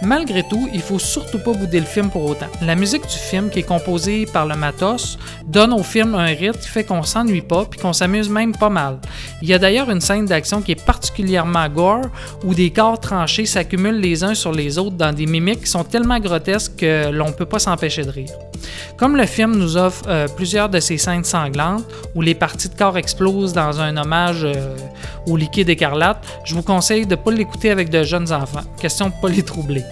Malgré 0.03 0.43
tout, 0.43 0.69
il 0.73 0.83
faut 0.83 0.99
surtout 0.99 1.39
pas 1.39 1.53
bouder 1.53 1.81
le 1.81 1.87
film 1.87 2.11
pour 2.11 2.25
autant. 2.25 2.47
La 2.63 2.75
musique 2.75 3.03
du 3.03 3.17
film, 3.17 3.49
qui 3.49 3.61
est 3.61 3.63
composée 3.63 4.27
par 4.27 4.47
le 4.47 4.55
matos, 4.55 5.19
donne 5.47 5.73
au 5.73 5.83
film 5.83 6.15
un 6.15 6.27
rythme 6.27 6.59
qui 6.59 6.69
fait 6.69 6.85
qu'on 6.85 7.03
s'ennuie 7.03 7.41
pas 7.41 7.65
puis 7.65 7.81
qu'on 7.81 7.93
s'amuse 7.93 8.29
même 8.29 8.55
pas 8.55 8.69
mal. 8.69 8.99
Il 9.43 9.49
y 9.49 9.55
a 9.55 9.59
d'ailleurs 9.59 9.91
une 9.91 10.01
scène 10.01 10.27
d'action 10.27 10.61
qui 10.61 10.73
est 10.73 10.85
particulièrement 10.85 11.69
gore 11.69 12.03
où 12.45 12.55
des 12.55 12.71
corps 12.71 13.01
tranchés 13.01 13.47
s'accumulent 13.47 14.01
les 14.01 14.23
uns 14.23 14.35
sur 14.35 14.53
les 14.53 14.79
autres 14.79 14.97
dans 14.97 15.13
des 15.13 15.27
mimiques 15.27 15.61
qui 15.61 15.71
sont 15.71 15.85
tellement 15.85 16.21
grotesques 16.21 16.77
que 16.77 17.11
l'on 17.11 17.33
peut 17.33 17.47
pas 17.47 17.59
s'empêcher 17.59 18.05
de 18.05 18.11
rire. 18.11 18.33
Comme 18.97 19.17
le 19.17 19.27
film 19.27 19.57
nous 19.57 19.77
offre 19.77 20.05
euh, 20.09 20.27
plusieurs 20.29 20.69
de 20.69 20.81
ces 20.81 20.99
scènes 20.99 21.25
sanglantes 21.25 21.85
où 22.15 22.23
les 22.23 22.35
parties 22.35 22.69
de 22.69 22.75
corps 22.75 22.97
explosent 22.97 23.53
dans 23.53 23.81
un 23.81 23.97
hommage 23.97 24.45
euh, 24.45 24.77
au 25.27 25.37
liquide 25.37 25.69
écarlate, 25.69 26.25
je 26.45 26.55
vous 26.55 26.63
conseille 26.63 27.07
de 27.07 27.15
ne 27.15 27.21
pas 27.21 27.31
l'écouter 27.31 27.71
avec 27.71 27.91
de 27.91 28.03
jeunes 28.03 28.33
enfants. 28.33 28.65
Question 28.81 29.09
de 29.09 29.15
ne 29.15 29.21
pas 29.21 29.29
les 29.29 29.43
troubler. 29.43 29.83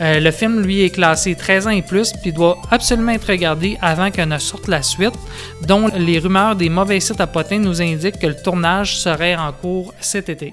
Euh, 0.00 0.20
le 0.20 0.30
film, 0.30 0.60
lui, 0.60 0.82
est 0.82 0.90
classé 0.90 1.34
13 1.34 1.66
ans 1.66 1.70
et 1.70 1.82
plus, 1.82 2.12
puis 2.12 2.32
doit 2.32 2.58
absolument 2.70 3.12
être 3.12 3.28
regardé 3.28 3.78
avant 3.80 4.10
que 4.10 4.20
ne 4.20 4.38
sorte 4.38 4.68
la 4.68 4.82
suite, 4.82 5.14
dont 5.66 5.88
les 5.96 6.18
rumeurs 6.18 6.56
des 6.56 6.68
mauvais 6.68 7.00
sites 7.00 7.20
à 7.20 7.26
potins 7.26 7.58
nous 7.58 7.80
indiquent 7.80 8.18
que 8.18 8.26
le 8.26 8.36
tournage 8.36 8.98
serait 8.98 9.36
en 9.36 9.52
cours 9.52 9.94
cet 10.00 10.28
été. 10.28 10.52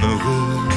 Me 0.00 0.06
retiens. 0.06 0.67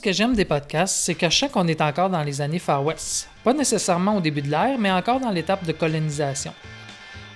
Ce 0.00 0.02
que 0.02 0.12
j'aime 0.12 0.34
des 0.34 0.46
podcasts, 0.46 0.94
c'est 0.94 1.14
que 1.14 1.28
je 1.28 1.44
qu'on 1.44 1.68
est 1.68 1.82
encore 1.82 2.08
dans 2.08 2.22
les 2.22 2.40
années 2.40 2.58
Far 2.58 2.82
West. 2.82 3.28
Pas 3.44 3.52
nécessairement 3.52 4.16
au 4.16 4.20
début 4.22 4.40
de 4.40 4.48
l'ère, 4.48 4.78
mais 4.78 4.90
encore 4.90 5.20
dans 5.20 5.28
l'étape 5.28 5.66
de 5.66 5.72
colonisation. 5.72 6.54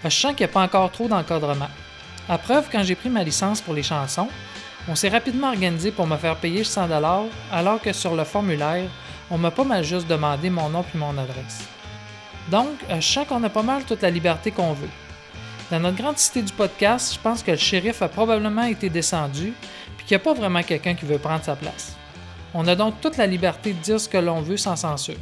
Je 0.02 0.08
sens 0.08 0.30
qu'il 0.30 0.46
n'y 0.46 0.50
a 0.50 0.54
pas 0.54 0.62
encore 0.62 0.90
trop 0.90 1.06
d'encadrement. 1.06 1.68
À 2.26 2.38
preuve, 2.38 2.70
quand 2.72 2.82
j'ai 2.82 2.94
pris 2.94 3.10
ma 3.10 3.22
licence 3.22 3.60
pour 3.60 3.74
les 3.74 3.82
chansons, 3.82 4.28
on 4.88 4.94
s'est 4.94 5.10
rapidement 5.10 5.48
organisé 5.48 5.90
pour 5.90 6.06
me 6.06 6.16
faire 6.16 6.36
payer 6.36 6.64
100 6.64 6.88
alors 7.52 7.82
que 7.82 7.92
sur 7.92 8.16
le 8.16 8.24
formulaire, 8.24 8.88
on 9.30 9.36
m'a 9.36 9.50
pas 9.50 9.64
mal 9.64 9.84
juste 9.84 10.08
demandé 10.08 10.48
mon 10.48 10.70
nom 10.70 10.84
puis 10.84 10.98
mon 10.98 11.18
adresse. 11.18 11.68
Donc, 12.50 12.70
euh, 12.88 12.98
je 12.98 13.06
sens 13.06 13.28
qu'on 13.28 13.44
a 13.44 13.50
pas 13.50 13.62
mal 13.62 13.84
toute 13.84 14.00
la 14.00 14.10
liberté 14.10 14.52
qu'on 14.52 14.72
veut. 14.72 14.90
Dans 15.70 15.80
notre 15.80 15.98
grande 15.98 16.16
cité 16.16 16.40
du 16.40 16.52
podcast, 16.54 17.12
je 17.12 17.20
pense 17.20 17.42
que 17.42 17.50
le 17.50 17.58
shérif 17.58 18.00
a 18.00 18.08
probablement 18.08 18.64
été 18.64 18.88
descendu 18.88 19.52
puis 19.98 20.06
qu'il 20.06 20.16
n'y 20.16 20.22
a 20.22 20.24
pas 20.24 20.32
vraiment 20.32 20.62
quelqu'un 20.62 20.94
qui 20.94 21.04
veut 21.04 21.18
prendre 21.18 21.44
sa 21.44 21.56
place. 21.56 21.94
On 22.56 22.68
a 22.68 22.76
donc 22.76 23.00
toute 23.00 23.16
la 23.16 23.26
liberté 23.26 23.72
de 23.72 23.80
dire 23.80 24.00
ce 24.00 24.08
que 24.08 24.16
l'on 24.16 24.40
veut 24.40 24.56
sans 24.56 24.76
censure. 24.76 25.18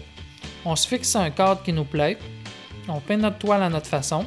On 0.66 0.76
se 0.76 0.86
fixe 0.86 1.16
un 1.16 1.30
cadre 1.30 1.62
qui 1.62 1.72
nous 1.72 1.84
plaît, 1.84 2.18
on 2.88 3.00
peint 3.00 3.16
notre 3.16 3.38
toile 3.38 3.62
à 3.62 3.70
notre 3.70 3.86
façon, 3.86 4.26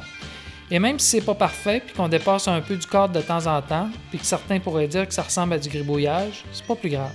et 0.72 0.80
même 0.80 0.98
si 0.98 1.10
c'est 1.10 1.24
pas 1.24 1.36
parfait 1.36 1.80
puis 1.86 1.94
qu'on 1.94 2.08
dépasse 2.08 2.48
un 2.48 2.60
peu 2.60 2.74
du 2.74 2.86
cadre 2.86 3.14
de 3.14 3.20
temps 3.20 3.46
en 3.46 3.62
temps, 3.62 3.88
puis 4.10 4.18
que 4.18 4.26
certains 4.26 4.58
pourraient 4.58 4.88
dire 4.88 5.06
que 5.06 5.14
ça 5.14 5.22
ressemble 5.22 5.54
à 5.54 5.58
du 5.58 5.68
gribouillage, 5.68 6.44
c'est 6.52 6.66
pas 6.66 6.74
plus 6.74 6.90
grave. 6.90 7.14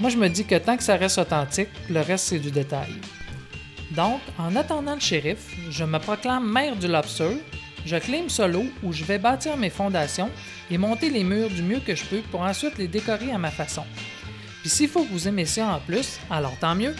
Moi, 0.00 0.08
je 0.08 0.16
me 0.16 0.28
dis 0.28 0.46
que 0.46 0.54
tant 0.54 0.78
que 0.78 0.82
ça 0.82 0.96
reste 0.96 1.18
authentique, 1.18 1.68
le 1.90 2.00
reste 2.00 2.28
c'est 2.28 2.38
du 2.38 2.50
détail. 2.50 2.94
Donc, 3.90 4.20
en 4.38 4.56
attendant 4.56 4.94
le 4.94 5.00
shérif, 5.00 5.54
je 5.68 5.84
me 5.84 5.98
proclame 5.98 6.50
maire 6.50 6.76
du 6.76 6.88
Lobster, 6.88 7.42
je 7.84 7.96
claim 7.96 8.28
solo 8.28 8.64
où 8.82 8.92
je 8.92 9.04
vais 9.04 9.18
bâtir 9.18 9.56
mes 9.58 9.70
fondations 9.70 10.30
et 10.70 10.78
monter 10.78 11.10
les 11.10 11.24
murs 11.24 11.50
du 11.50 11.62
mieux 11.62 11.80
que 11.80 11.94
je 11.94 12.04
peux 12.04 12.20
pour 12.30 12.40
ensuite 12.40 12.78
les 12.78 12.88
décorer 12.88 13.32
à 13.32 13.38
ma 13.38 13.50
façon. 13.50 13.84
Puis 14.68 14.76
s'il 14.76 14.90
faut 14.90 15.02
que 15.02 15.10
vous 15.10 15.26
aimez 15.26 15.46
ça 15.46 15.66
en 15.66 15.80
plus, 15.80 16.20
alors 16.28 16.54
tant 16.58 16.74
mieux. 16.74 16.94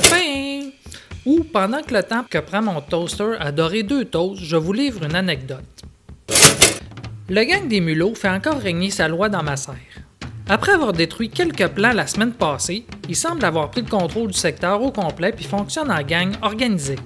Pain. 0.00 0.70
Ou 1.24 1.44
pendant 1.44 1.82
que 1.82 1.94
le 1.94 2.02
temps 2.02 2.24
que 2.28 2.38
prend 2.38 2.62
mon 2.62 2.80
toaster 2.80 3.34
à 3.40 3.52
dorer 3.52 3.82
deux 3.82 4.04
toasts, 4.04 4.42
je 4.42 4.56
vous 4.56 4.72
livre 4.72 5.04
une 5.04 5.16
anecdote. 5.16 5.64
Le 7.28 7.42
gang 7.42 7.66
des 7.66 7.80
mulots 7.80 8.14
fait 8.14 8.28
encore 8.28 8.58
régner 8.58 8.90
sa 8.90 9.08
loi 9.08 9.28
dans 9.28 9.42
ma 9.42 9.56
serre. 9.56 9.74
Après 10.48 10.72
avoir 10.72 10.92
détruit 10.92 11.28
quelques 11.28 11.66
plans 11.68 11.92
la 11.92 12.06
semaine 12.06 12.32
passée, 12.32 12.86
il 13.08 13.16
semble 13.16 13.44
avoir 13.44 13.70
pris 13.70 13.82
le 13.82 13.88
contrôle 13.88 14.30
du 14.30 14.38
secteur 14.38 14.80
au 14.80 14.92
complet 14.92 15.32
puis 15.32 15.44
fonctionne 15.44 15.90
en 15.90 16.02
gang 16.02 16.32
organisée. 16.42 16.98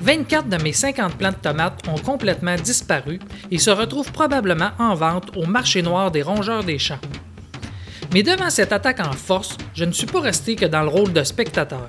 24 0.00 0.48
de 0.48 0.62
mes 0.62 0.72
50 0.72 1.16
plants 1.16 1.30
de 1.30 1.36
tomates 1.36 1.86
ont 1.86 1.98
complètement 1.98 2.56
disparu 2.56 3.20
et 3.50 3.58
se 3.58 3.70
retrouvent 3.70 4.10
probablement 4.10 4.70
en 4.78 4.94
vente 4.94 5.36
au 5.36 5.46
marché 5.46 5.82
noir 5.82 6.10
des 6.10 6.22
rongeurs 6.22 6.64
des 6.64 6.78
champs. 6.78 6.98
Mais 8.12 8.22
devant 8.22 8.50
cette 8.50 8.72
attaque 8.72 9.00
en 9.00 9.12
force, 9.12 9.56
je 9.74 9.84
ne 9.84 9.92
suis 9.92 10.06
pas 10.06 10.20
resté 10.20 10.56
que 10.56 10.66
dans 10.66 10.82
le 10.82 10.88
rôle 10.88 11.12
de 11.12 11.22
spectateur. 11.22 11.88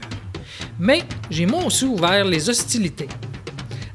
Mais 0.79 1.03
j'ai 1.29 1.45
moi 1.45 1.63
aussi 1.65 1.85
ouvert 1.85 2.25
les 2.25 2.49
hostilités. 2.49 3.07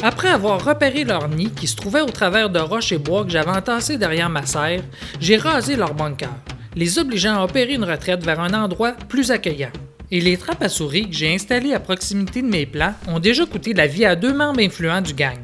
Après 0.03 0.29
avoir 0.29 0.65
repéré 0.65 1.03
leur 1.05 1.29
nid 1.29 1.51
qui 1.51 1.67
se 1.67 1.75
trouvait 1.75 2.03
au 2.03 2.11
travers 2.11 2.51
de 2.51 2.61
roches 2.61 2.93
et 2.93 2.99
bois 2.99 3.25
que 3.25 3.31
j'avais 3.31 3.51
entassés 3.51 3.99
derrière 3.99 4.31
ma 4.31 4.47
serre, 4.47 4.83
j'ai 5.21 5.37
rasé 5.37 5.75
leur 5.75 5.95
bunker, 5.95 6.31
les 6.77 7.01
obligeant 7.01 7.41
à 7.41 7.45
opérer 7.45 7.75
une 7.75 7.85
retraite 7.85 8.25
vers 8.25 8.39
un 8.39 8.55
endroit 8.55 8.93
plus 9.09 9.33
accueillant. 9.33 9.73
Et 10.11 10.21
les 10.21 10.37
trappes 10.37 10.63
à 10.63 10.69
souris 10.69 11.09
que 11.11 11.17
j'ai 11.17 11.35
installées 11.35 11.75
à 11.75 11.81
proximité 11.81 12.43
de 12.43 12.47
mes 12.47 12.65
plans 12.65 12.95
ont 13.09 13.19
déjà 13.19 13.45
coûté 13.45 13.75
la 13.75 13.87
vie 13.87 14.05
à 14.05 14.15
deux 14.15 14.33
membres 14.33 14.61
influents 14.61 15.03
du 15.03 15.15
gang. 15.15 15.39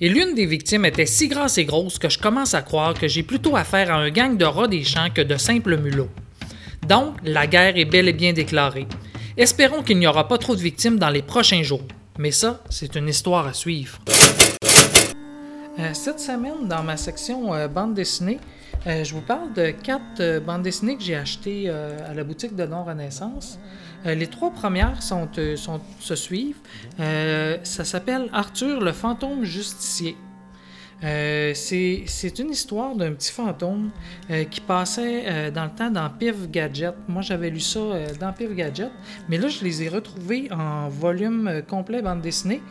Et 0.00 0.08
l'une 0.08 0.34
des 0.34 0.46
victimes 0.46 0.84
était 0.84 1.06
si 1.06 1.28
grasse 1.28 1.56
et 1.56 1.64
grosse 1.64 1.98
que 1.98 2.10
je 2.10 2.18
commence 2.18 2.54
à 2.54 2.62
croire 2.62 2.92
que 2.92 3.08
j'ai 3.08 3.22
plutôt 3.22 3.56
affaire 3.56 3.90
à 3.90 3.96
un 3.96 4.10
gang 4.10 4.36
de 4.36 4.44
rats 4.44 4.68
des 4.68 4.84
champs 4.84 5.08
que 5.14 5.22
de 5.22 5.36
simples 5.36 5.78
mulots. 5.78 6.10
Donc, 6.86 7.14
la 7.24 7.46
guerre 7.46 7.78
est 7.78 7.86
bel 7.86 8.08
et 8.08 8.12
bien 8.12 8.32
déclarée. 8.32 8.86
Espérons 9.36 9.82
qu'il 9.82 9.98
n'y 9.98 10.06
aura 10.06 10.28
pas 10.28 10.38
trop 10.38 10.56
de 10.56 10.62
victimes 10.62 10.98
dans 10.98 11.10
les 11.10 11.20
prochains 11.20 11.62
jours. 11.62 11.82
Mais 12.18 12.30
ça, 12.30 12.62
c'est 12.70 12.96
une 12.96 13.06
histoire 13.06 13.46
à 13.46 13.52
suivre. 13.52 13.98
Euh, 15.78 15.90
cette 15.92 16.20
semaine, 16.20 16.66
dans 16.66 16.82
ma 16.82 16.96
section 16.96 17.52
euh, 17.52 17.68
bande 17.68 17.92
dessinée, 17.92 18.38
euh, 18.86 19.04
je 19.04 19.12
vous 19.12 19.20
parle 19.20 19.52
de 19.52 19.72
quatre 19.72 20.38
bandes 20.38 20.62
dessinées 20.62 20.96
que 20.96 21.02
j'ai 21.02 21.16
achetées 21.16 21.68
à 21.68 22.14
la 22.14 22.24
boutique 22.24 22.56
de 22.56 22.64
Non 22.64 22.84
Renaissance. 22.84 23.58
Les 24.04 24.28
trois 24.28 24.52
premières 24.52 25.02
sont, 25.02 25.28
se 25.98 26.14
suivent. 26.14 26.60
Ça 26.98 27.84
s'appelle 27.84 28.28
Arthur 28.32 28.80
le 28.80 28.92
fantôme 28.92 29.44
justicier. 29.44 30.16
Euh, 31.04 31.52
c'est 31.54 32.38
une 32.38 32.50
histoire 32.50 32.94
d'un 32.94 33.12
petit 33.12 33.30
fantôme 33.30 33.90
euh, 34.30 34.44
qui 34.44 34.60
passait 34.60 35.24
euh, 35.26 35.50
dans 35.50 35.64
le 35.64 35.70
temps 35.70 35.90
dans 35.90 36.08
Pif 36.08 36.50
Gadget. 36.50 36.94
Moi, 37.06 37.22
j'avais 37.22 37.50
lu 37.50 37.60
ça 37.60 37.80
dans 38.18 38.32
Pif 38.32 38.54
Gadget, 38.54 38.90
mais 39.28 39.38
là, 39.38 39.48
je 39.48 39.62
les 39.62 39.82
ai 39.82 39.88
retrouvés 39.88 40.48
en 40.50 40.88
volume 40.88 41.62
complet 41.68 42.02
bande 42.02 42.22
dessinée. 42.22 42.62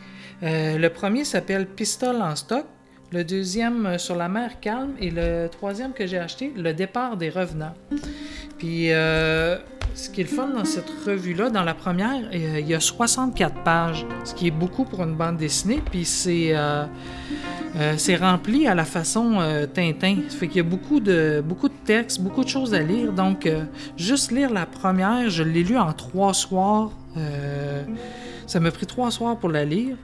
Le 0.42 0.88
premier 0.88 1.24
s'appelle 1.24 1.66
Pistole 1.66 2.20
en 2.20 2.36
stock, 2.36 2.66
le 3.12 3.24
deuxième 3.24 3.98
Sur 3.98 4.16
la 4.16 4.28
mer 4.28 4.60
calme 4.60 4.92
et 5.00 5.10
le 5.10 5.48
troisième 5.48 5.92
que 5.92 6.06
j'ai 6.06 6.18
acheté, 6.18 6.52
Le 6.56 6.74
départ 6.74 7.16
des 7.16 7.30
revenants. 7.30 7.74
Puis, 8.58 8.88
ce 8.88 10.10
qui 10.12 10.20
est 10.20 10.24
le 10.24 10.28
fun 10.28 10.48
dans 10.48 10.66
cette 10.66 10.90
revue-là, 11.06 11.48
dans 11.48 11.62
la 11.62 11.72
première, 11.72 12.20
il 12.32 12.68
y 12.68 12.74
a 12.74 12.80
64 12.80 13.62
pages, 13.62 14.04
ce 14.24 14.34
qui 14.34 14.48
est 14.48 14.50
beaucoup 14.50 14.84
pour 14.84 15.02
une 15.02 15.14
bande 15.14 15.38
dessinée. 15.38 15.80
Puis, 15.90 16.04
c'est. 16.04 16.54
Euh, 17.76 17.94
c'est 17.98 18.16
rempli 18.16 18.66
à 18.66 18.74
la 18.74 18.84
façon 18.84 19.34
euh, 19.38 19.66
Tintin. 19.66 20.16
Ça 20.28 20.38
fait 20.38 20.48
qu'il 20.48 20.56
y 20.56 20.60
a 20.60 20.62
beaucoup 20.62 21.00
de, 21.00 21.42
textes, 21.84 22.20
beaucoup 22.20 22.42
de 22.42 22.48
choses 22.48 22.74
à 22.74 22.80
lire. 22.82 23.12
Donc, 23.12 23.46
euh, 23.46 23.64
juste 23.96 24.32
lire 24.32 24.52
la 24.52 24.66
première, 24.66 25.28
je 25.28 25.42
l'ai 25.42 25.62
lu 25.62 25.76
en 25.76 25.92
trois 25.92 26.32
soirs. 26.34 26.90
Ça 28.46 28.60
m'a 28.60 28.70
pris 28.70 28.86
trois 28.86 29.10
soirs 29.10 29.36
pour 29.36 29.48
la 29.50 29.64
lire. 29.64 29.96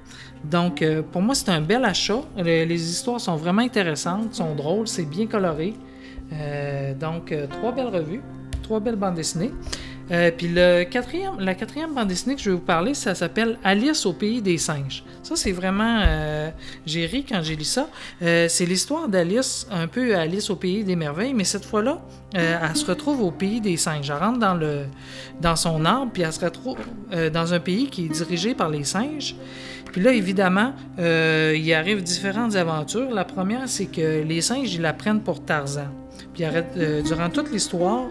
Donc, 0.44 0.84
pour 1.12 1.22
moi, 1.22 1.34
c'est 1.34 1.50
un 1.50 1.60
bel 1.60 1.84
achat. 1.84 2.22
Le- 2.36 2.64
les 2.64 2.90
histoires 2.90 3.20
sont 3.20 3.36
vraiment 3.36 3.62
intéressantes, 3.62 4.34
sont 4.34 4.54
drôles, 4.54 4.88
c'est 4.88 5.04
bien 5.04 5.26
coloré. 5.26 5.74
Donc, 6.98 7.34
trois 7.50 7.72
belles 7.72 7.94
revues, 7.94 8.22
trois 8.62 8.80
belles 8.80 8.96
bandes 8.96 9.14
dessinées. 9.14 9.52
Euh, 10.10 10.30
puis 10.36 10.48
le 10.48 10.84
quatrième, 10.84 11.38
la 11.38 11.54
quatrième 11.54 11.94
bande 11.94 12.08
dessinée 12.08 12.34
que 12.34 12.40
je 12.42 12.50
vais 12.50 12.56
vous 12.56 12.62
parler, 12.62 12.92
ça 12.94 13.14
s'appelle 13.14 13.58
Alice 13.62 14.04
au 14.04 14.12
pays 14.12 14.42
des 14.42 14.58
singes. 14.58 15.04
Ça, 15.22 15.36
c'est 15.36 15.52
vraiment... 15.52 16.00
euh, 16.04 16.50
j'ai 16.84 17.06
ri 17.06 17.24
quand 17.26 17.40
j'ai 17.42 17.56
lu 17.56 17.64
ça. 17.64 17.88
Euh, 18.20 18.46
c'est 18.48 18.66
l'histoire 18.66 19.08
d'Alice, 19.08 19.66
un 19.70 19.86
peu 19.86 20.16
Alice 20.16 20.50
au 20.50 20.56
pays 20.56 20.84
des 20.84 20.96
merveilles, 20.96 21.34
mais 21.34 21.44
cette 21.44 21.64
fois-là, 21.64 22.00
elle 22.34 22.76
se 22.76 22.86
retrouve 22.86 23.22
au 23.22 23.30
pays 23.30 23.60
des 23.60 23.76
singes. 23.76 24.10
Elle 24.10 24.16
rentre 24.16 24.38
dans, 24.38 24.54
le, 24.54 24.86
dans 25.40 25.54
son 25.56 25.84
arbre, 25.84 26.10
puis 26.12 26.22
elle 26.22 26.32
se 26.32 26.44
retrouve 26.44 26.78
dans 27.32 27.52
un 27.52 27.60
pays 27.60 27.88
qui 27.88 28.06
est 28.06 28.08
dirigé 28.08 28.54
par 28.54 28.70
les 28.70 28.84
singes. 28.84 29.36
Puis 29.92 30.00
là, 30.00 30.12
évidemment, 30.12 30.72
il 30.98 31.74
arrive 31.74 32.02
différentes 32.02 32.56
aventures. 32.56 33.10
La 33.10 33.24
première, 33.26 33.68
c'est 33.68 33.84
que 33.84 34.22
les 34.22 34.40
singes, 34.40 34.72
ils 34.72 34.80
la 34.80 34.94
prennent 34.94 35.20
pour 35.20 35.44
Tarzan. 35.44 35.88
Puis 36.32 36.44
durant 37.04 37.28
toute 37.28 37.52
l'histoire, 37.52 38.06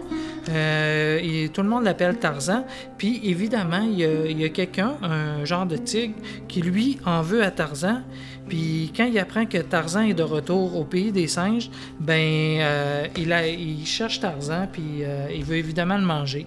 euh, 0.48 1.20
et 1.22 1.48
tout 1.48 1.62
le 1.62 1.68
monde 1.68 1.84
l'appelle 1.84 2.18
Tarzan. 2.18 2.64
Puis 2.98 3.20
évidemment, 3.24 3.82
il 3.82 4.40
y 4.40 4.44
a, 4.44 4.48
quelqu'un, 4.48 4.94
un 5.02 5.44
genre 5.44 5.66
de 5.66 5.76
tigre, 5.76 6.14
qui 6.48 6.62
lui 6.62 6.98
en 7.04 7.22
veut 7.22 7.42
à 7.42 7.50
Tarzan. 7.50 8.02
Puis 8.48 8.92
quand 8.96 9.04
il 9.04 9.18
apprend 9.18 9.46
que 9.46 9.58
Tarzan 9.58 10.02
est 10.02 10.14
de 10.14 10.22
retour 10.22 10.76
au 10.76 10.84
pays 10.84 11.12
des 11.12 11.28
singes, 11.28 11.70
ben 12.00 12.60
euh, 12.60 13.06
il, 13.16 13.86
cherche 13.86 14.20
Tarzan, 14.20 14.66
puis 14.70 15.02
euh, 15.02 15.28
il 15.34 15.44
veut 15.44 15.56
évidemment 15.56 15.96
le 15.96 16.04
manger. 16.04 16.46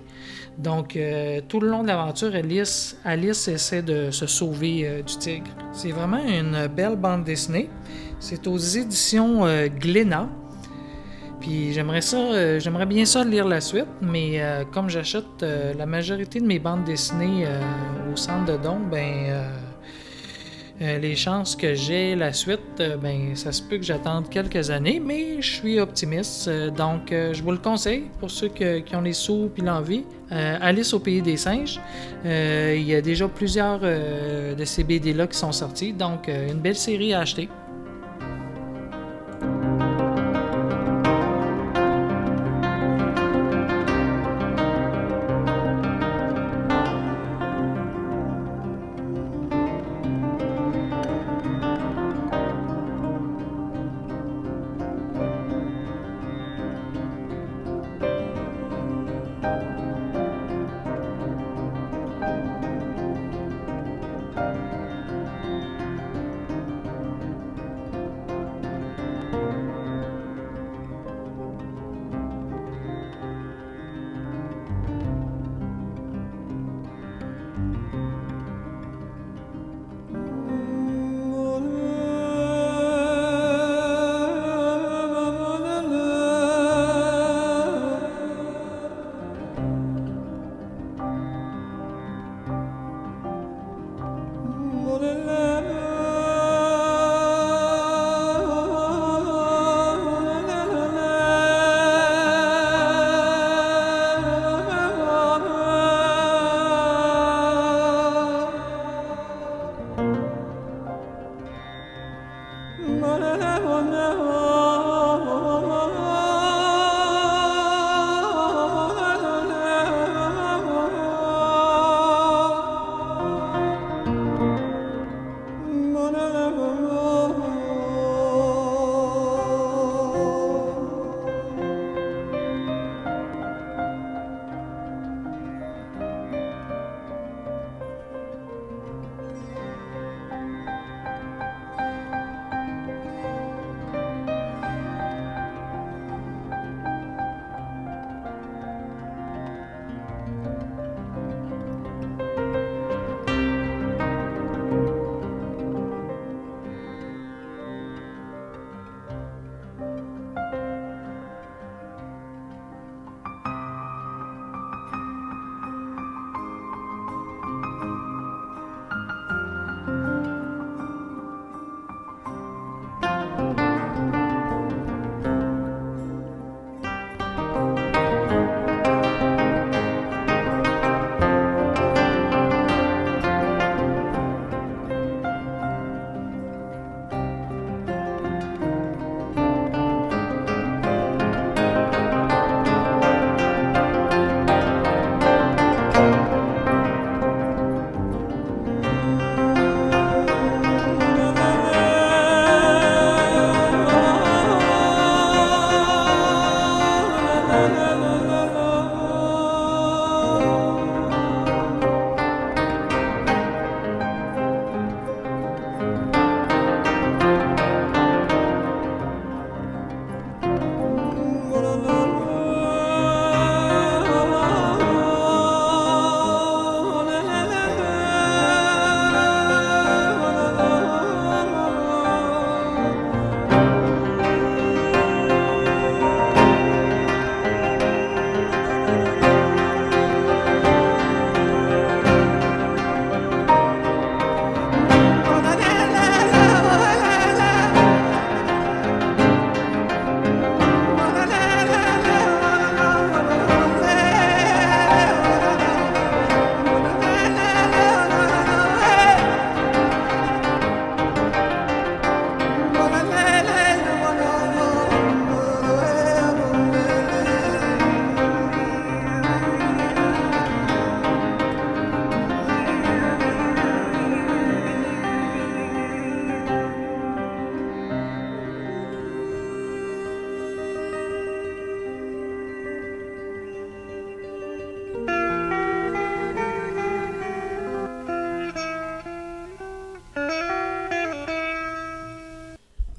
Donc, 0.57 0.97
tout 1.49 1.59
le 1.59 1.67
long 1.67 1.83
de 1.83 1.87
l'aventure, 1.87 2.33
Alice, 2.33 2.95
Alice 3.03 3.49
essaie 3.49 3.81
de 3.81 4.09
se 4.09 4.25
sauver 4.25 5.03
du 5.05 5.17
tigre. 5.17 5.51
C'est 5.73 5.91
vraiment 5.91 6.25
une 6.25 6.67
belle 6.67 6.95
bande 6.95 7.25
dessinée. 7.25 7.69
C'est 8.21 8.47
aux 8.47 8.57
éditions 8.57 9.41
Glénat. 9.77 10.29
Puis 11.45 11.73
j'aimerais 11.73 12.01
ça, 12.01 12.17
euh, 12.17 12.59
j'aimerais 12.59 12.87
bien 12.87 13.05
ça 13.05 13.23
lire 13.23 13.47
la 13.47 13.61
suite, 13.61 13.85
mais 14.01 14.41
euh, 14.41 14.63
comme 14.65 14.89
j'achète 14.89 15.43
euh, 15.43 15.75
la 15.75 15.85
majorité 15.85 16.39
de 16.39 16.45
mes 16.47 16.57
bandes 16.57 16.85
dessinées 16.85 17.45
au 18.11 18.15
centre 18.15 18.51
de 18.51 18.57
don, 18.57 18.79
ben 18.79 19.43
les 20.79 21.15
chances 21.15 21.55
que 21.55 21.73
j'ai 21.73 22.15
la 22.15 22.33
suite, 22.33 22.83
ben 23.01 23.35
ça 23.35 23.51
se 23.51 23.61
peut 23.61 23.77
que 23.77 23.83
j'attende 23.83 24.27
quelques 24.29 24.71
années, 24.71 24.99
mais 24.99 25.41
je 25.41 25.49
suis 25.49 25.79
optimiste, 25.79 26.49
donc 26.75 27.11
je 27.11 27.41
vous 27.41 27.51
le 27.51 27.59
conseille 27.59 28.05
pour 28.19 28.29
ceux 28.29 28.49
qui 28.49 28.95
ont 28.95 29.01
les 29.01 29.13
sous 29.13 29.51
et 29.57 29.61
l'envie. 29.61 30.03
Alice 30.31 30.93
au 30.93 30.99
pays 30.99 31.21
des 31.21 31.37
singes, 31.37 31.79
il 32.25 32.81
y 32.81 32.93
a 32.93 33.01
déjà 33.01 33.27
plusieurs 33.29 33.79
de 33.79 34.65
ces 34.65 34.83
BD 34.83 35.13
là 35.13 35.27
qui 35.27 35.37
sont 35.37 35.53
sortis, 35.53 35.93
donc 35.93 36.27
une 36.27 36.59
belle 36.59 36.75
série 36.75 37.13
à 37.13 37.21
acheter. 37.21 37.47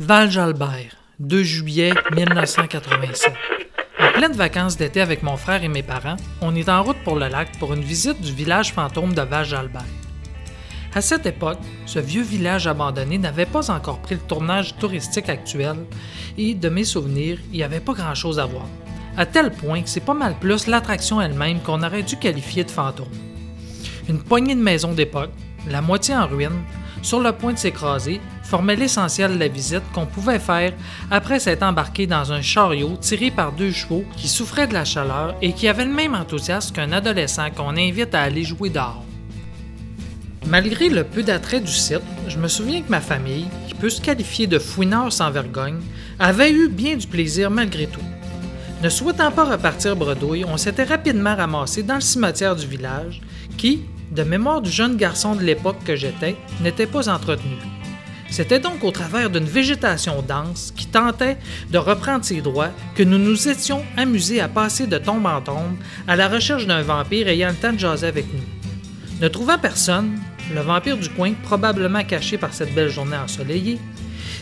Val-Jalbert, 0.07 0.97
2 1.19 1.43
juillet 1.43 1.93
1987. 2.15 3.33
En 3.99 4.13
pleine 4.13 4.35
vacances 4.35 4.77
d'été 4.77 5.01
avec 5.01 5.25
mon 5.25 5.37
frère 5.37 5.65
et 5.65 5.69
mes 5.69 5.83
parents, 5.83 6.15
on 6.41 6.55
est 6.55 6.69
en 6.69 6.85
route 6.85 7.03
pour 7.03 7.17
le 7.17 7.27
lac 7.27 7.59
pour 7.59 7.75
une 7.75 7.83
visite 7.83 8.21
du 8.21 8.33
village 8.33 8.73
fantôme 8.73 9.15
de 9.15 9.23
Val-Jalbert. 9.23 9.83
À 10.95 11.01
cette 11.01 11.27
époque, 11.27 11.59
ce 11.87 11.99
vieux 11.99 12.23
village 12.23 12.69
abandonné 12.69 13.19
n'avait 13.19 13.47
pas 13.47 13.69
encore 13.69 13.99
pris 13.99 14.15
le 14.15 14.21
tournage 14.21 14.77
touristique 14.77 15.29
actuel 15.29 15.75
et, 16.39 16.55
de 16.55 16.69
mes 16.69 16.85
souvenirs, 16.85 17.41
il 17.51 17.57
n'y 17.57 17.65
avait 17.65 17.81
pas 17.81 17.95
grand-chose 17.95 18.39
à 18.39 18.47
voir. 18.47 18.69
À 19.17 19.27
tel 19.27 19.51
point 19.51 19.83
que 19.83 19.89
c'est 19.89 19.99
pas 19.99 20.15
mal 20.15 20.39
plus 20.39 20.69
l'attraction 20.69 21.21
elle-même 21.21 21.59
qu'on 21.63 21.83
aurait 21.83 22.05
dû 22.05 22.17
qualifier 22.17 22.63
de 22.63 22.71
fantôme. 22.71 23.11
Une 24.09 24.23
poignée 24.23 24.55
de 24.55 24.63
maisons 24.63 24.93
d'époque, 24.93 25.33
la 25.69 25.83
moitié 25.83 26.15
en 26.15 26.29
ruine, 26.29 26.63
sur 27.07 27.21
le 27.21 27.31
point 27.31 27.53
de 27.53 27.59
s'écraser, 27.59 28.21
formait 28.43 28.75
l'essentiel 28.75 29.35
de 29.35 29.39
la 29.39 29.47
visite 29.47 29.85
qu'on 29.95 30.07
pouvait 30.07 30.41
faire 30.41 30.73
après 31.09 31.39
s'être 31.39 31.63
embarqué 31.63 32.09
dans 32.09 32.33
un 32.33 32.43
chariot 32.43 32.97
tiré 33.01 33.31
par 33.31 33.53
deux 33.53 33.71
chevaux 33.71 34.05
qui 34.17 34.27
souffraient 34.27 34.67
de 34.67 34.75
la 34.75 34.85
chaleur 34.85 35.37
et 35.41 35.53
qui 35.53 35.69
avait 35.69 35.85
le 35.85 35.93
même 35.93 36.17
enthousiasme 36.17 36.75
qu'un 36.75 36.91
adolescent 36.91 37.49
qu'on 37.53 37.77
invite 37.77 38.13
à 38.13 38.23
aller 38.23 38.43
jouer 38.43 38.71
dehors. 38.71 39.05
Malgré 40.49 40.89
le 40.89 41.05
peu 41.05 41.23
d'attrait 41.23 41.61
du 41.61 41.71
site, 41.71 42.03
je 42.27 42.39
me 42.39 42.49
souviens 42.49 42.83
que 42.83 42.91
ma 42.91 43.01
famille, 43.01 43.47
qui 43.69 43.75
peut 43.75 43.89
se 43.89 44.01
qualifier 44.01 44.49
de 44.49 44.59
fouineur 44.59 45.13
sans 45.13 45.31
vergogne, 45.31 45.81
avait 46.19 46.51
eu 46.51 46.69
bien 46.69 46.97
du 46.97 47.07
plaisir 47.07 47.53
malgré 47.53 47.87
tout. 47.87 48.01
Ne 48.83 48.89
souhaitant 48.89 49.31
pas 49.31 49.45
repartir 49.45 49.95
bredouille, 49.95 50.45
on 50.45 50.57
s'était 50.57 50.83
rapidement 50.83 51.37
ramassé 51.37 51.85
dans 51.85 51.95
le 51.95 52.01
cimetière 52.01 52.57
du 52.57 52.67
village, 52.67 53.21
qui, 53.57 53.83
de 54.11 54.23
mémoire 54.23 54.63
du 54.63 54.71
jeune 54.71 54.97
garçon 54.97 55.35
de 55.35 55.43
l'époque 55.43 55.83
que 55.85 55.97
j'étais, 55.97 56.37
n'était 56.61 56.87
pas 56.87 57.09
entretenu. 57.09 57.57
C'était 58.29 58.59
donc 58.59 58.83
au 58.83 58.91
travers 58.91 59.31
d'une 59.31 59.45
végétation 59.45 60.23
dense 60.23 60.73
qui 60.77 60.87
tentait 60.87 61.39
de 61.71 61.79
reprendre 61.79 62.25
ses 62.25 62.41
droits 62.41 62.71
que 62.95 63.03
nous 63.03 63.19
nous 63.19 63.49
étions 63.49 63.83
amusés 63.97 64.41
à 64.41 64.49
passer 64.49 64.87
de 64.87 64.99
tombe 64.99 65.27
en 65.27 65.41
tombe 65.41 65.77
à 66.09 66.17
la 66.17 66.29
recherche 66.29 66.67
d'un 66.67 66.83
vampire 66.83 67.29
ayant 67.29 67.51
le 67.51 67.55
temps 67.55 67.73
de 67.73 67.79
jaser 67.79 68.07
avec 68.07 68.27
nous. 68.33 69.21
Ne 69.21 69.29
trouvant 69.29 69.59
personne, 69.59 70.19
le 70.55 70.61
vampire 70.61 70.99
du 70.99 71.09
coin, 71.09 71.33
probablement 71.45 72.05
caché 72.05 72.37
par 72.37 72.53
cette 72.53 72.75
belle 72.75 72.91
journée 72.91 73.17
ensoleillée, 73.17 73.79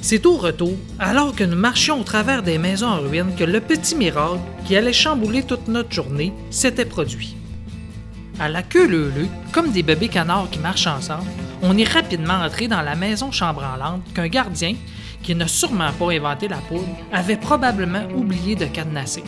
c'est 0.00 0.26
au 0.26 0.36
retour, 0.36 0.76
alors 0.98 1.34
que 1.34 1.44
nous 1.44 1.56
marchions 1.56 2.00
au 2.00 2.04
travers 2.04 2.42
des 2.42 2.58
maisons 2.58 2.88
en 2.88 3.00
ruine, 3.00 3.34
que 3.38 3.44
le 3.44 3.60
petit 3.60 3.94
miracle 3.94 4.40
qui 4.66 4.76
allait 4.76 4.92
chambouler 4.92 5.44
toute 5.44 5.68
notre 5.68 5.92
journée 5.92 6.32
s'était 6.50 6.84
produit. 6.84 7.36
À 8.40 8.48
la 8.48 8.62
queue 8.62 8.88
leu 8.88 9.12
comme 9.52 9.70
des 9.70 9.84
bébés 9.84 10.08
canards 10.08 10.50
qui 10.50 10.58
marchent 10.58 10.88
ensemble, 10.88 11.28
on 11.62 11.78
est 11.78 11.88
rapidement 11.88 12.34
entré 12.34 12.66
dans 12.66 12.82
la 12.82 12.96
maison 12.96 13.30
chambranlante 13.30 14.02
qu'un 14.12 14.26
gardien, 14.26 14.74
qui 15.22 15.34
n'a 15.34 15.46
sûrement 15.46 15.92
pas 15.92 16.12
inventé 16.12 16.48
la 16.48 16.56
poudre, 16.56 16.88
avait 17.12 17.36
probablement 17.36 18.04
oublié 18.14 18.56
de 18.56 18.66
cadenasser. 18.66 19.22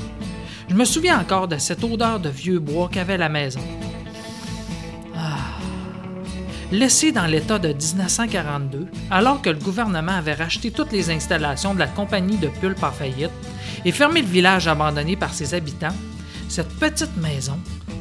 Je 0.69 0.75
me 0.75 0.85
souviens 0.85 1.21
encore 1.21 1.47
de 1.47 1.57
cette 1.57 1.85
odeur 1.85 2.19
de 2.19 2.29
vieux 2.29 2.59
bois 2.59 2.89
qu'avait 2.91 3.17
la 3.17 3.29
maison. 3.29 3.61
Laissé 6.73 7.13
dans 7.13 7.27
l'état 7.27 7.61
de 7.61 7.69
1942, 7.69 8.89
alors 9.13 9.41
que 9.41 9.51
le 9.51 9.59
gouvernement 9.59 10.17
avait 10.17 10.35
racheté 10.35 10.73
toutes 10.73 10.91
les 10.91 11.11
installations 11.11 11.75
de 11.75 11.79
la 11.79 11.87
compagnie 11.87 12.39
de 12.39 12.49
pulpe 12.49 12.83
en 12.83 12.91
faillite 12.91 13.31
et 13.85 13.93
fermé 13.93 14.21
le 14.21 14.27
village 14.27 14.67
abandonné 14.67 15.15
par 15.15 15.33
ses 15.33 15.55
habitants, 15.55 15.95
cette 16.49 16.77
petite 16.81 17.17
maison, 17.17 17.57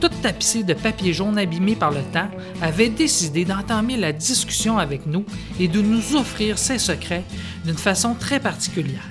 toute 0.06 0.22
tapissée 0.22 0.64
de 0.64 0.76
papier 0.76 1.14
jaune 1.14 1.39
abîmé 1.39 1.76
par 1.76 1.89
le 1.89 2.03
temps, 2.14 2.30
avait 2.62 2.89
décidé 2.89 3.43
d'entamer 3.43 3.97
la 3.97 4.12
discussion 4.12 4.78
avec 4.78 5.08
nous 5.08 5.26
et 5.60 5.68
de 5.68 5.82
nous 5.82 6.16
offrir 6.16 6.60
ses 6.60 6.78
secrets 6.78 7.24
d'une 7.66 7.78
façon 7.78 8.14
très 8.14 8.39
particulière. 8.39 9.10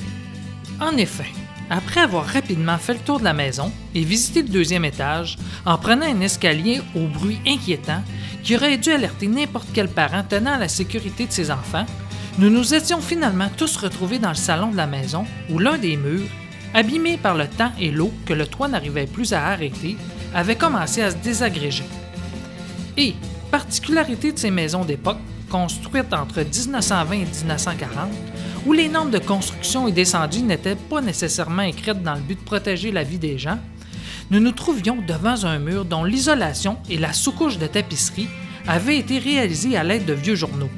En 0.81 0.97
effet, 0.97 1.27
après 1.69 2.01
avoir 2.01 2.25
rapidement 2.25 2.79
fait 2.79 2.93
le 2.95 3.01
tour 3.01 3.19
de 3.19 3.25
la 3.25 3.33
maison 3.33 3.73
et 3.97 4.05
visité 4.05 4.43
le 4.43 4.49
deuxième 4.51 4.85
étage, 4.85 5.37
en 5.67 5.79
prenant 5.79 6.07
un 6.07 6.21
escalier 6.21 6.81
au 6.95 7.09
bruit 7.09 7.41
inquiétant 7.45 8.03
qui 8.45 8.55
aurait 8.55 8.79
dû 8.79 8.91
alerter 8.91 9.27
n'importe 9.27 9.71
quel 9.75 9.89
parent 9.89 10.23
tenant 10.23 10.55
à 10.55 10.59
la 10.59 10.69
sécurité 10.69 11.27
de 11.27 11.33
ses 11.33 11.51
enfants, 11.51 11.87
nous 12.39 12.51
nous 12.51 12.73
étions 12.73 13.01
finalement 13.01 13.49
tous 13.57 13.77
retrouvés 13.79 14.21
dans 14.21 14.29
le 14.29 14.35
salon 14.37 14.71
de 14.71 14.77
la 14.77 14.87
maison 14.87 15.27
où 15.51 15.59
l'un 15.59 15.77
des 15.77 15.97
murs, 15.97 16.31
abîmé 16.73 17.17
par 17.17 17.35
le 17.35 17.49
temps 17.49 17.73
et 17.81 17.91
l'eau 17.91 18.13
que 18.27 18.33
le 18.33 18.47
toit 18.47 18.69
n'arrivait 18.69 19.07
plus 19.07 19.33
à 19.33 19.47
arrêter, 19.47 19.97
avait 20.35 20.57
commencé 20.57 21.03
à 21.03 21.11
se 21.11 21.17
désagréger. 21.17 21.85
Et, 22.97 23.15
particularité 23.51 24.33
de 24.33 24.39
ces 24.39 24.51
maisons 24.51 24.85
d'époque, 24.85 25.19
construites 25.49 26.13
entre 26.13 26.41
1920 26.41 27.15
et 27.15 27.19
1940, 27.25 28.11
où 28.67 28.73
les 28.73 28.89
normes 28.89 29.11
de 29.11 29.19
construction 29.19 29.87
et 29.87 29.93
d'incendie 29.93 30.43
n'étaient 30.43 30.75
pas 30.75 31.01
nécessairement 31.01 31.63
écrites 31.63 32.03
dans 32.03 32.15
le 32.15 32.21
but 32.21 32.39
de 32.39 32.45
protéger 32.45 32.91
la 32.91 33.05
vie 33.05 33.19
des 33.19 33.39
gens, 33.39 33.59
nous 34.31 34.41
nous 34.41 34.53
trouvions 34.53 34.99
devant 35.07 35.45
un 35.45 35.59
mur 35.59 35.85
dont 35.85 36.05
l'isolation 36.05 36.79
et 36.89 36.97
la 36.97 37.13
sous-couche 37.13 37.59
de 37.59 37.67
tapisserie 37.67 38.29
avaient 38.67 38.99
été 38.99 39.19
réalisées 39.19 39.77
à 39.77 39.85
l'aide 39.85 40.07
de 40.07 40.15
vieux 40.15 40.35
journaux. 40.35 40.71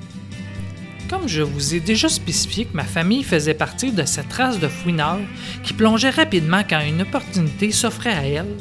Comme 1.08 1.28
je 1.28 1.42
vous 1.42 1.74
ai 1.74 1.80
déjà 1.80 2.08
spécifié 2.08 2.64
que 2.64 2.76
ma 2.76 2.84
famille 2.84 3.22
faisait 3.22 3.54
partie 3.54 3.92
de 3.92 4.04
cette 4.04 4.32
race 4.32 4.58
de 4.58 4.66
fouineurs 4.66 5.20
qui 5.62 5.72
plongeait 5.72 6.10
rapidement 6.10 6.62
quand 6.68 6.80
une 6.80 7.02
opportunité 7.02 7.70
s'offrait 7.70 8.14
à 8.14 8.26
elle, 8.26 8.56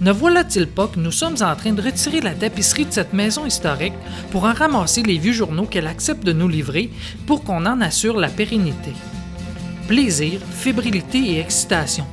ne 0.00 0.10
voilà-t-il 0.10 0.66
pas 0.66 0.88
que 0.88 0.98
nous 0.98 1.12
sommes 1.12 1.36
en 1.40 1.54
train 1.54 1.72
de 1.72 1.82
retirer 1.82 2.20
la 2.20 2.34
tapisserie 2.34 2.86
de 2.86 2.92
cette 2.92 3.12
maison 3.12 3.46
historique 3.46 3.92
pour 4.30 4.44
en 4.44 4.52
ramasser 4.52 5.02
les 5.02 5.18
vieux 5.18 5.32
journaux 5.32 5.66
qu'elle 5.66 5.86
accepte 5.86 6.24
de 6.24 6.32
nous 6.32 6.48
livrer 6.48 6.90
pour 7.26 7.44
qu'on 7.44 7.64
en 7.64 7.80
assure 7.80 8.18
la 8.18 8.28
pérennité? 8.28 8.92
Plaisir, 9.86 10.40
fébrilité 10.50 11.18
et 11.18 11.40
excitation. 11.40 12.06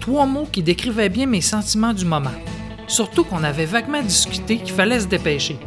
Trois 0.00 0.26
mots 0.26 0.48
qui 0.50 0.62
décrivaient 0.62 1.08
bien 1.08 1.26
mes 1.26 1.40
sentiments 1.40 1.92
du 1.92 2.04
moment. 2.04 2.30
Surtout 2.88 3.24
qu'on 3.24 3.44
avait 3.44 3.66
vaguement 3.66 4.02
discuté 4.02 4.58
qu'il 4.58 4.74
fallait 4.74 5.00
se 5.00 5.06
dépêcher. 5.06 5.58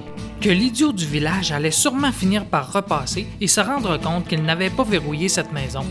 Que 0.42 0.50
l'idiot 0.50 0.94
du 0.94 1.06
village 1.06 1.52
allait 1.52 1.72
sûrement 1.72 2.12
finir 2.12 2.46
par 2.46 2.72
repasser 2.72 3.28
et 3.42 3.48
se 3.48 3.60
rendre 3.60 3.98
compte 3.98 4.28
qu'il 4.28 4.44
n'avait 4.44 4.70
pas 4.70 4.84
verrouillé 4.84 5.30
cette 5.30 5.52
maison. 5.52 5.86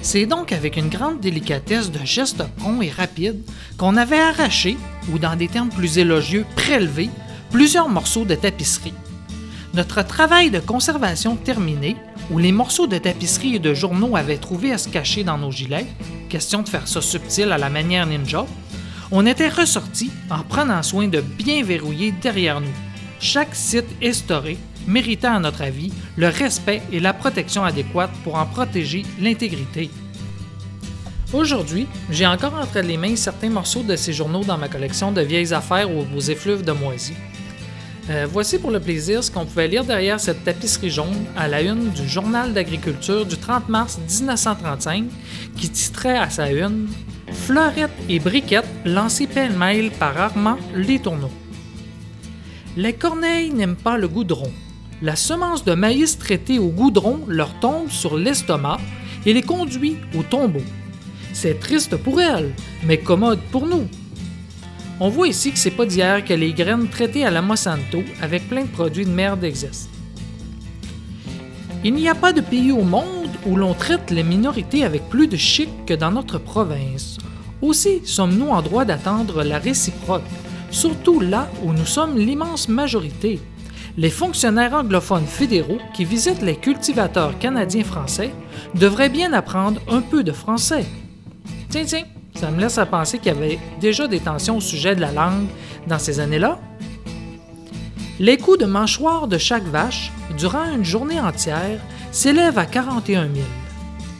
C'est 0.00 0.26
donc 0.26 0.52
avec 0.52 0.76
une 0.76 0.88
grande 0.88 1.20
délicatesse 1.20 1.90
de 1.90 2.04
gestes 2.04 2.44
prompts 2.56 2.82
et 2.82 2.90
rapides 2.90 3.42
qu'on 3.76 3.96
avait 3.96 4.20
arraché, 4.20 4.76
ou 5.12 5.18
dans 5.18 5.36
des 5.36 5.48
termes 5.48 5.68
plus 5.68 5.98
élogieux, 5.98 6.46
prélevé, 6.56 7.10
plusieurs 7.50 7.88
morceaux 7.88 8.24
de 8.24 8.34
tapisserie. 8.34 8.94
Notre 9.74 10.02
travail 10.02 10.50
de 10.50 10.60
conservation 10.60 11.36
terminé, 11.36 11.96
où 12.30 12.38
les 12.38 12.52
morceaux 12.52 12.86
de 12.86 12.98
tapisserie 12.98 13.56
et 13.56 13.58
de 13.58 13.74
journaux 13.74 14.16
avaient 14.16 14.38
trouvé 14.38 14.72
à 14.72 14.78
se 14.78 14.88
cacher 14.88 15.24
dans 15.24 15.38
nos 15.38 15.50
gilets, 15.50 15.86
question 16.28 16.62
de 16.62 16.68
faire 16.68 16.88
ça 16.88 17.02
subtil 17.02 17.52
à 17.52 17.58
la 17.58 17.70
manière 17.70 18.06
ninja, 18.06 18.46
on 19.10 19.26
était 19.26 19.48
ressorti 19.48 20.10
en 20.30 20.42
prenant 20.42 20.82
soin 20.82 21.08
de 21.08 21.20
bien 21.20 21.62
verrouiller 21.62 22.12
derrière 22.12 22.60
nous 22.60 22.68
chaque 23.20 23.54
site 23.54 23.86
historique 24.00 24.58
méritant 24.88 25.36
à 25.36 25.38
notre 25.38 25.62
avis 25.62 25.92
le 26.16 26.28
respect 26.28 26.82
et 26.90 26.98
la 26.98 27.12
protection 27.12 27.62
adéquate 27.62 28.10
pour 28.24 28.34
en 28.34 28.46
protéger 28.46 29.04
l'intégrité. 29.20 29.90
Aujourd'hui, 31.32 31.86
j'ai 32.10 32.26
encore 32.26 32.54
entre 32.54 32.80
les 32.80 32.96
mains 32.96 33.14
certains 33.14 33.50
morceaux 33.50 33.82
de 33.82 33.96
ces 33.96 34.14
journaux 34.14 34.44
dans 34.44 34.56
ma 34.56 34.68
collection 34.68 35.12
de 35.12 35.20
vieilles 35.20 35.52
affaires 35.52 35.88
aux, 35.90 36.20
effluves 36.20 36.64
de 36.64 36.72
moisie. 36.72 37.14
Euh, 38.08 38.26
voici 38.30 38.58
pour 38.58 38.70
le 38.70 38.80
plaisir 38.80 39.22
ce 39.22 39.30
qu'on 39.30 39.44
pouvait 39.44 39.68
lire 39.68 39.84
derrière 39.84 40.18
cette 40.18 40.42
tapisserie 40.42 40.88
jaune 40.88 41.26
à 41.36 41.46
la 41.46 41.60
une 41.60 41.90
du 41.90 42.08
Journal 42.08 42.54
d'agriculture 42.54 43.26
du 43.26 43.36
30 43.36 43.68
mars 43.68 43.98
1935 43.98 45.04
qui 45.54 45.68
titrait 45.68 46.16
à 46.16 46.30
sa 46.30 46.50
une 46.50 46.88
Fleurettes 47.30 47.90
et 48.08 48.18
briquettes 48.18 48.64
lancées 48.86 49.26
pêle-mêle 49.26 49.90
par 49.90 50.16
Armand 50.16 50.56
Les 50.74 50.98
Tourneaux. 50.98 51.30
Les 52.78 52.94
corneilles 52.94 53.50
n'aiment 53.50 53.76
pas 53.76 53.98
le 53.98 54.08
goudron. 54.08 54.50
La 55.00 55.14
semence 55.14 55.64
de 55.64 55.74
maïs 55.74 56.18
traitée 56.18 56.58
au 56.58 56.70
goudron 56.70 57.20
leur 57.28 57.54
tombe 57.60 57.88
sur 57.88 58.16
l'estomac 58.16 58.78
et 59.24 59.32
les 59.32 59.42
conduit 59.42 59.96
au 60.16 60.24
tombeau. 60.24 60.62
C'est 61.32 61.60
triste 61.60 61.96
pour 61.96 62.20
elles, 62.20 62.52
mais 62.84 62.98
commode 62.98 63.38
pour 63.52 63.66
nous. 63.66 63.86
On 64.98 65.08
voit 65.08 65.28
ici 65.28 65.52
que 65.52 65.58
c'est 65.58 65.70
pas 65.70 65.86
d'hier 65.86 66.24
que 66.24 66.34
les 66.34 66.52
graines 66.52 66.88
traitées 66.88 67.24
à 67.24 67.30
la 67.30 67.42
Monsanto 67.42 68.02
avec 68.20 68.48
plein 68.48 68.62
de 68.62 68.70
produits 68.70 69.04
de 69.04 69.10
merde 69.10 69.44
existent. 69.44 69.88
Il 71.84 71.94
n'y 71.94 72.08
a 72.08 72.16
pas 72.16 72.32
de 72.32 72.40
pays 72.40 72.72
au 72.72 72.82
monde 72.82 73.30
où 73.46 73.54
l'on 73.54 73.74
traite 73.74 74.10
les 74.10 74.24
minorités 74.24 74.82
avec 74.82 75.08
plus 75.08 75.28
de 75.28 75.36
chic 75.36 75.68
que 75.86 75.94
dans 75.94 76.10
notre 76.10 76.38
province. 76.38 77.18
Aussi 77.62 78.00
sommes-nous 78.04 78.48
en 78.48 78.62
droit 78.62 78.84
d'attendre 78.84 79.44
la 79.44 79.60
réciproque, 79.60 80.26
surtout 80.72 81.20
là 81.20 81.48
où 81.62 81.72
nous 81.72 81.86
sommes 81.86 82.18
l'immense 82.18 82.68
majorité. 82.68 83.38
Les 83.98 84.10
fonctionnaires 84.10 84.74
anglophones 84.74 85.26
fédéraux 85.26 85.80
qui 85.92 86.04
visitent 86.04 86.42
les 86.42 86.54
cultivateurs 86.54 87.36
canadiens-français 87.40 88.30
devraient 88.76 89.08
bien 89.08 89.32
apprendre 89.32 89.80
un 89.88 90.02
peu 90.02 90.22
de 90.22 90.30
français. 90.30 90.86
Tiens, 91.68 91.82
tiens, 91.84 92.04
ça 92.36 92.52
me 92.52 92.60
laisse 92.60 92.78
à 92.78 92.86
penser 92.86 93.18
qu'il 93.18 93.32
y 93.32 93.36
avait 93.36 93.58
déjà 93.80 94.06
des 94.06 94.20
tensions 94.20 94.58
au 94.58 94.60
sujet 94.60 94.94
de 94.94 95.00
la 95.00 95.10
langue 95.10 95.48
dans 95.88 95.98
ces 95.98 96.20
années-là. 96.20 96.60
Les 98.20 98.36
coûts 98.36 98.56
de 98.56 98.66
mâchoire 98.66 99.26
de 99.26 99.36
chaque 99.36 99.66
vache, 99.66 100.12
durant 100.36 100.72
une 100.72 100.84
journée 100.84 101.18
entière, 101.18 101.80
s'élèvent 102.12 102.58
à 102.58 102.66
41 102.66 103.22
000. 103.22 103.34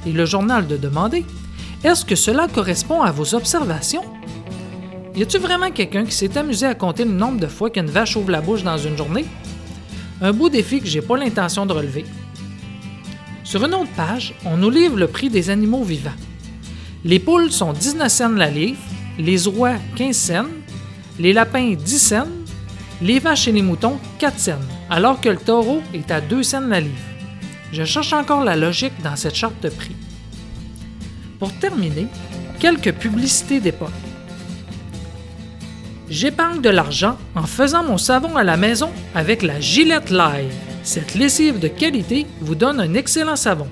et 0.06 0.12
le 0.12 0.26
journal 0.26 0.66
de 0.66 0.76
demander 0.76 1.24
Est-ce 1.84 2.04
que 2.04 2.16
cela 2.16 2.48
correspond 2.48 3.02
à 3.02 3.12
vos 3.12 3.32
observations? 3.36 4.02
Y 5.14 5.22
a-t-il 5.22 5.40
vraiment 5.40 5.70
quelqu'un 5.70 6.04
qui 6.04 6.16
s'est 6.16 6.36
amusé 6.36 6.66
à 6.66 6.74
compter 6.74 7.04
le 7.04 7.12
nombre 7.12 7.38
de 7.38 7.46
fois 7.46 7.70
qu'une 7.70 7.86
vache 7.86 8.16
ouvre 8.16 8.32
la 8.32 8.40
bouche 8.40 8.64
dans 8.64 8.76
une 8.76 8.96
journée? 8.96 9.26
Un 10.20 10.32
beau 10.32 10.48
défi 10.48 10.80
que 10.80 10.86
j'ai 10.86 11.00
pas 11.00 11.16
l'intention 11.16 11.64
de 11.64 11.72
relever. 11.72 12.04
Sur 13.44 13.64
une 13.64 13.74
autre 13.74 13.92
page, 13.96 14.34
on 14.44 14.56
nous 14.56 14.68
livre 14.68 14.96
le 14.96 15.06
prix 15.06 15.30
des 15.30 15.48
animaux 15.48 15.84
vivants. 15.84 16.10
Les 17.04 17.20
poules 17.20 17.52
sont 17.52 17.72
19 17.72 18.10
cents 18.10 18.28
la 18.30 18.50
livre, 18.50 18.80
les 19.16 19.46
oies 19.46 19.76
15 19.94 20.16
cents, 20.16 20.46
les 21.20 21.32
lapins 21.32 21.72
10 21.72 21.98
cents, 21.98 22.26
les 23.00 23.20
vaches 23.20 23.46
et 23.46 23.52
les 23.52 23.62
moutons 23.62 24.00
4 24.18 24.38
cents, 24.38 24.52
alors 24.90 25.20
que 25.20 25.28
le 25.28 25.36
taureau 25.36 25.82
est 25.94 26.10
à 26.10 26.20
2 26.20 26.42
cents 26.42 26.66
la 26.66 26.80
livre. 26.80 26.94
Je 27.72 27.84
cherche 27.84 28.12
encore 28.12 28.42
la 28.42 28.56
logique 28.56 29.00
dans 29.04 29.14
cette 29.14 29.36
charte 29.36 29.62
de 29.62 29.68
prix. 29.68 29.94
Pour 31.38 31.52
terminer, 31.60 32.08
quelques 32.58 32.92
publicités 32.92 33.60
d'époque. 33.60 34.07
J'épargne 36.10 36.62
de 36.62 36.70
l'argent 36.70 37.18
en 37.34 37.42
faisant 37.42 37.84
mon 37.84 37.98
savon 37.98 38.36
à 38.36 38.42
la 38.42 38.56
maison 38.56 38.90
avec 39.14 39.42
la 39.42 39.60
Gillette 39.60 40.10
Live. 40.10 40.54
Cette 40.82 41.14
lessive 41.14 41.58
de 41.58 41.68
qualité 41.68 42.26
vous 42.40 42.54
donne 42.54 42.80
un 42.80 42.94
excellent 42.94 43.36
savon. 43.36 43.68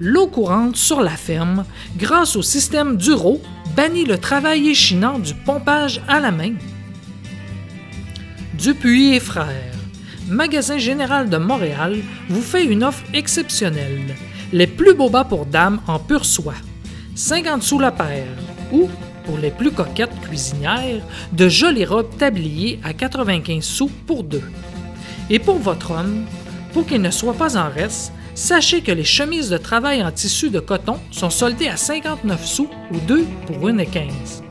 L'eau 0.00 0.26
courante 0.26 0.76
sur 0.76 1.00
la 1.00 1.10
ferme, 1.10 1.64
grâce 1.96 2.34
au 2.34 2.42
système 2.42 2.96
Duro, 2.96 3.40
bannit 3.76 4.04
le 4.04 4.18
travail 4.18 4.68
échinant 4.68 5.18
du 5.18 5.34
pompage 5.34 6.00
à 6.08 6.18
la 6.18 6.32
main. 6.32 6.54
Dupuis 8.54 9.14
et 9.14 9.20
Frères, 9.20 9.76
magasin 10.28 10.78
général 10.78 11.30
de 11.30 11.36
Montréal, 11.36 11.98
vous 12.28 12.42
fait 12.42 12.64
une 12.64 12.82
offre 12.82 13.04
exceptionnelle. 13.14 14.16
Les 14.52 14.66
plus 14.66 14.94
beaux 14.94 15.10
bas 15.10 15.24
pour 15.24 15.46
dames 15.46 15.80
en 15.86 16.00
pure 16.00 16.24
soie. 16.24 16.54
50 17.14 17.62
sous 17.62 17.78
la 17.78 17.92
paire. 17.92 18.26
Ou, 18.72 18.88
pour 19.24 19.38
les 19.38 19.50
plus 19.50 19.70
coquettes 19.70 20.18
cuisinières, 20.22 21.02
de 21.32 21.48
jolies 21.48 21.84
robes 21.84 22.16
tabliées 22.18 22.78
à 22.82 22.92
95 22.92 23.62
sous 23.64 23.88
pour 24.06 24.24
deux. 24.24 24.42
Et 25.28 25.38
pour 25.38 25.58
votre 25.58 25.92
homme, 25.92 26.24
pour 26.72 26.86
qu'il 26.86 27.00
ne 27.00 27.10
soit 27.10 27.34
pas 27.34 27.56
en 27.56 27.70
reste, 27.70 28.12
sachez 28.34 28.80
que 28.80 28.92
les 28.92 29.04
chemises 29.04 29.50
de 29.50 29.58
travail 29.58 30.02
en 30.02 30.10
tissu 30.10 30.50
de 30.50 30.60
coton 30.60 30.98
sont 31.10 31.30
soldées 31.30 31.68
à 31.68 31.76
59 31.76 32.44
sous 32.44 32.68
ou 32.92 32.98
2 33.06 33.24
pour 33.46 33.68
1,15. 33.68 34.42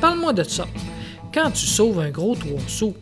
Parle-moi 0.00 0.32
de 0.32 0.42
ça. 0.42 0.66
Quand 1.32 1.50
tu 1.50 1.66
sauves 1.66 2.00
un 2.00 2.10
gros 2.10 2.34
3 2.34 2.58
sous, 2.66 2.94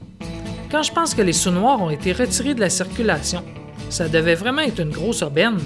quand 0.70 0.82
je 0.82 0.92
pense 0.92 1.14
que 1.14 1.22
les 1.22 1.32
sous 1.32 1.50
noirs 1.50 1.80
ont 1.80 1.90
été 1.90 2.12
retirés 2.12 2.54
de 2.54 2.60
la 2.60 2.70
circulation, 2.70 3.44
ça 3.90 4.08
devait 4.08 4.34
vraiment 4.34 4.62
être 4.62 4.80
une 4.80 4.90
grosse 4.90 5.22
aubaine. 5.22 5.58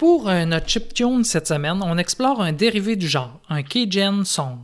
Pour 0.00 0.30
euh, 0.30 0.46
notre 0.46 0.66
chiptune 0.66 1.24
cette 1.24 1.48
semaine, 1.48 1.82
on 1.82 1.98
explore 1.98 2.40
un 2.40 2.52
dérivé 2.52 2.96
du 2.96 3.06
genre, 3.06 3.38
un 3.50 3.62
Cajun 3.62 4.24
song. 4.24 4.56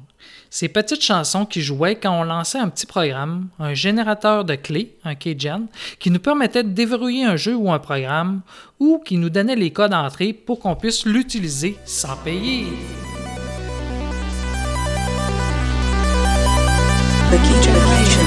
Ces 0.48 0.70
petites 0.70 1.02
chansons 1.02 1.44
qui 1.44 1.60
jouaient 1.60 1.96
quand 1.96 2.18
on 2.18 2.24
lançait 2.24 2.58
un 2.58 2.70
petit 2.70 2.86
programme, 2.86 3.48
un 3.58 3.74
générateur 3.74 4.46
de 4.46 4.54
clés, 4.54 4.96
un 5.04 5.14
Cajun, 5.14 5.66
qui 5.98 6.10
nous 6.10 6.20
permettait 6.20 6.62
de 6.62 6.70
déverrouiller 6.70 7.26
un 7.26 7.36
jeu 7.36 7.54
ou 7.54 7.70
un 7.70 7.78
programme, 7.78 8.40
ou 8.80 8.98
qui 9.04 9.18
nous 9.18 9.28
donnait 9.28 9.56
les 9.56 9.70
codes 9.70 9.90
d'entrée 9.90 10.32
pour 10.32 10.58
qu'on 10.58 10.74
puisse 10.74 11.04
l'utiliser 11.04 11.76
sans 11.84 12.16
payer. 12.16 12.64
The 17.30 17.36
key 17.36 17.62
generation. 17.62 18.24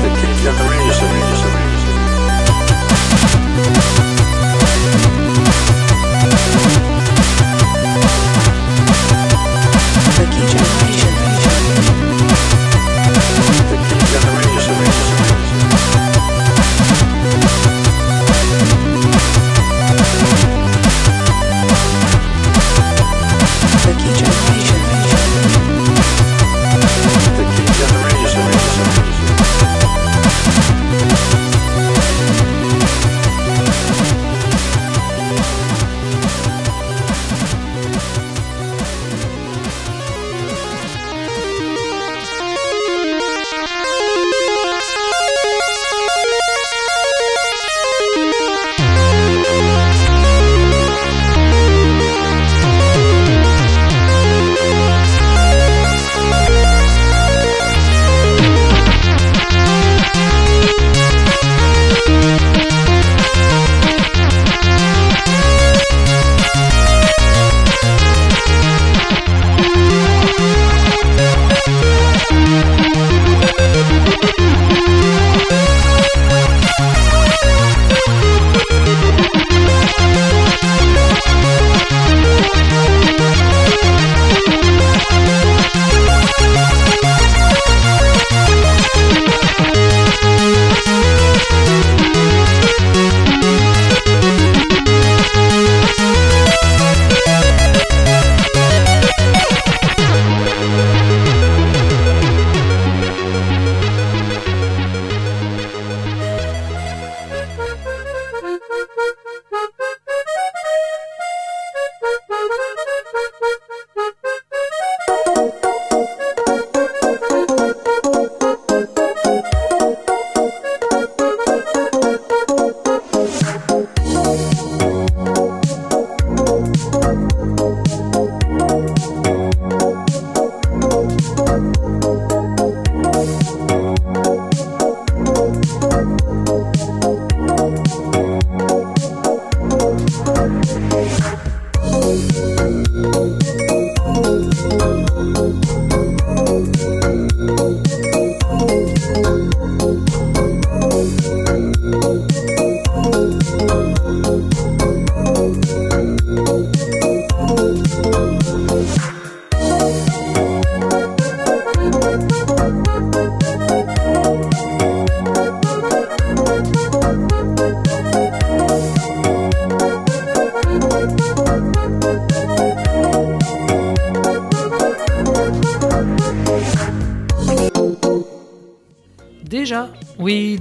The 0.00 0.08
key 0.16 0.32
generation. 0.40 1.45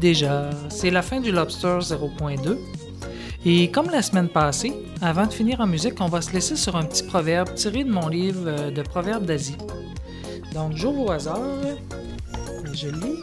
Déjà, 0.05 0.51
c'est 0.69 0.91
la 0.91 1.01
fin 1.01 1.19
du 1.19 1.31
Lobster 1.31 1.79
0.2. 1.79 2.59
Et 3.43 3.71
comme 3.71 3.89
la 3.89 4.03
semaine 4.03 4.29
passée, 4.29 4.71
avant 5.01 5.25
de 5.25 5.33
finir 5.33 5.61
en 5.61 5.65
musique, 5.65 5.99
on 5.99 6.05
va 6.05 6.21
se 6.21 6.31
laisser 6.31 6.55
sur 6.55 6.75
un 6.75 6.83
petit 6.83 7.01
proverbe 7.01 7.55
tiré 7.55 7.83
de 7.83 7.91
mon 7.91 8.07
livre 8.07 8.43
euh, 8.45 8.69
de 8.69 8.83
Proverbes 8.83 9.25
d'Asie. 9.25 9.57
Donc, 10.53 10.73
j'ouvre 10.75 11.07
au 11.07 11.11
hasard 11.11 11.41
et 11.65 12.75
je 12.77 12.89
lis. 12.89 13.17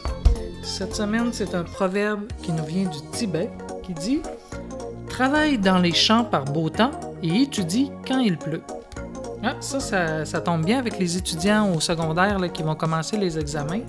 Cette 0.61 0.93
semaine, 0.93 1.29
c'est 1.31 1.55
un 1.55 1.63
proverbe 1.63 2.23
qui 2.41 2.51
nous 2.51 2.65
vient 2.65 2.89
du 2.89 2.97
Tibet 3.13 3.49
qui 3.81 3.93
dit 3.93 4.19
Travaille 5.07 5.57
dans 5.59 5.77
les 5.77 5.93
champs 5.93 6.25
par 6.25 6.43
beau 6.43 6.69
temps 6.69 6.91
et 7.21 7.43
étudie 7.43 7.91
quand 8.05 8.19
il 8.19 8.37
pleut. 8.37 8.63
Ah, 9.41 9.55
ça, 9.61 9.79
ça, 9.79 10.25
ça 10.25 10.41
tombe 10.41 10.65
bien 10.65 10.79
avec 10.79 10.99
les 10.99 11.15
étudiants 11.15 11.73
au 11.73 11.79
secondaire 11.79 12.39
là, 12.39 12.49
qui 12.49 12.61
vont 12.61 12.75
commencer 12.75 13.15
les 13.15 13.39
examens. 13.39 13.83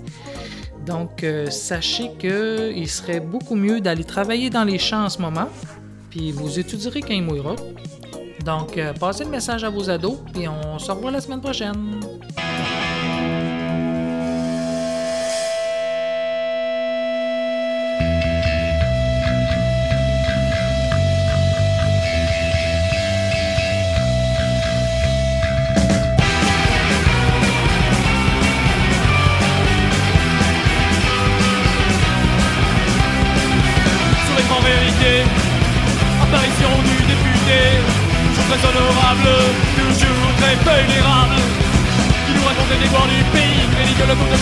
Donc, 0.87 1.25
euh, 1.25 1.51
sachez 1.51 2.11
qu'il 2.19 2.89
serait 2.89 3.21
beaucoup 3.21 3.55
mieux 3.55 3.81
d'aller 3.81 4.05
travailler 4.05 4.51
dans 4.51 4.65
les 4.65 4.79
champs 4.79 5.05
en 5.05 5.09
ce 5.09 5.21
moment, 5.21 5.49
puis 6.11 6.31
vous 6.33 6.59
étudierez 6.59 7.01
quand 7.01 7.15
il 7.15 7.23
mouillera. 7.23 7.57
Donc, 8.45 8.77
euh, 8.77 8.93
passez 8.93 9.25
le 9.25 9.31
message 9.31 9.65
à 9.65 9.71
vos 9.71 9.89
ados, 9.89 10.19
puis 10.33 10.47
on 10.47 10.79
se 10.79 10.91
revoit 10.91 11.11
la 11.11 11.21
semaine 11.21 11.41
prochaine. 11.41 12.01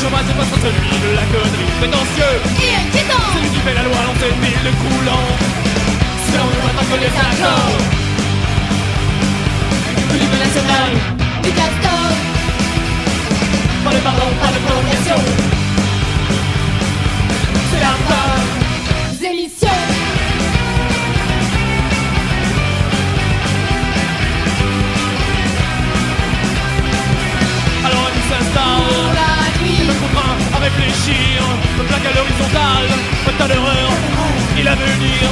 Le 0.02 0.08
est 0.08 0.34
pas 0.34 0.44
sans 0.44 0.60
celui 0.60 0.90
de 0.98 1.14
la 1.14 1.22
connerie, 1.30 1.70
prétentieux, 1.78 2.34
Et 2.58 2.74
inquiétant 2.74 3.22
celui 3.34 3.50
qui 3.50 3.60
fait 3.60 3.74
la 3.74 3.82
loi 3.82 3.94
dans 4.06 4.18
cette 4.18 4.38
ville 4.40 4.72
l'avenir 34.76 35.28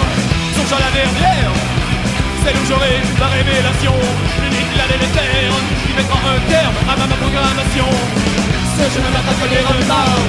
Songe 0.55 0.72
à 0.76 0.80
la 0.84 0.91
dernière. 0.91 1.53
Celle 2.45 2.57
où 2.57 2.64
j'aurai 2.68 3.01
la 3.18 3.28
révélation 3.28 3.95
L'unique, 4.43 4.72
la 4.76 4.86
délétère 4.93 5.53
Qui 5.86 5.93
mettra 5.95 6.18
un 6.18 6.41
terme 6.51 6.76
à 6.88 6.97
ma, 6.97 7.07
ma 7.07 7.16
programmation. 7.16 7.88
Ce 8.76 8.82
je 8.95 9.01
ne 9.01 9.11
m'attends 9.12 9.38
que 9.41 9.49
des 9.49 9.64
retards 9.70 10.26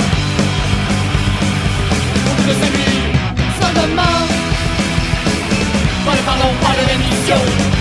de 2.47 2.53
ces 2.53 2.72
nuits 2.76 3.03
Sans 3.62 3.74
demain 3.82 4.18
Pas 6.05 6.16
de 6.16 6.22
pardon, 6.26 6.51
pas 6.62 6.74
de 6.80 6.84
rémission 6.89 7.81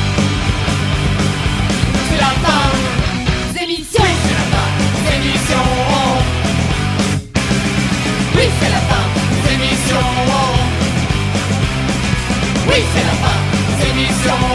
Oui, 12.70 12.84
c'est 12.94 13.04
la 13.04 13.16
fin 13.18 13.36
des 13.66 13.90
émissions 13.90 14.46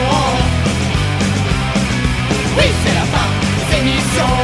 Oui, 2.57 2.63
c'est 2.81 2.93
la 2.93 3.05
fin 3.11 3.27
des 3.51 3.77
émissions 3.81 4.37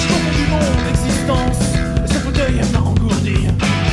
Je 0.00 0.06
confondu 0.08 0.44
mon 0.50 0.90
existence 0.90 1.60
Ce 2.06 2.14
fauteuil 2.14 2.60
m'a 2.72 2.80
engourdi 2.80 3.46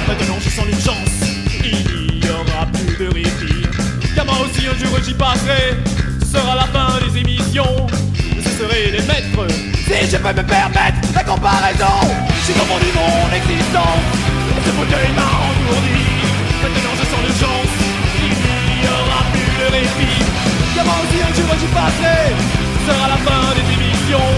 Maintenant 0.08 0.38
je 0.44 0.50
sens 0.50 0.66
l'urgence 0.66 1.16
Il 1.64 2.26
y 2.26 2.30
aura 2.32 2.66
plus 2.66 3.06
de 3.06 3.14
répit. 3.14 3.68
Car 4.16 4.26
moi 4.26 4.38
aussi 4.44 4.66
un 4.66 4.84
jour 4.84 4.98
j'y 5.04 5.14
passerai. 5.14 5.78
Ce 6.22 6.26
sera 6.40 6.56
la 6.56 6.66
fin 6.66 6.98
des 7.06 7.20
émissions 7.20 7.88
Je 8.36 8.50
serai 8.50 8.92
les 8.94 9.06
maîtres. 9.06 9.48
Si 9.86 10.10
je 10.10 10.18
peux 10.18 10.34
me 10.34 10.44
permettre 10.44 11.08
la 11.14 11.24
comparaison 11.24 12.02
J'ai 12.48 12.54
confondu 12.54 12.88
mon 12.96 13.36
existence 13.36 14.39
Ce 14.70 14.74
fauteuil 14.76 15.10
m'a 15.18 15.26
engourdi. 15.50 16.02
Maintenant 16.62 16.94
je 16.94 17.06
sens 17.10 17.22
l'urgence 17.26 17.74
Il 18.22 18.34
n'y 18.78 18.86
aura 18.86 19.22
plus 19.34 19.50
de 19.58 19.66
répit. 19.74 20.22
Moi 20.86 20.98
aussi 21.02 21.18
un 21.26 21.34
jour 21.34 21.50
j'y 21.58 21.70
passerai 21.74 22.22
Ce 22.38 22.94
sera 22.94 23.08
la 23.10 23.18
fin 23.26 23.50
des 23.58 23.66
émissions 23.66 24.32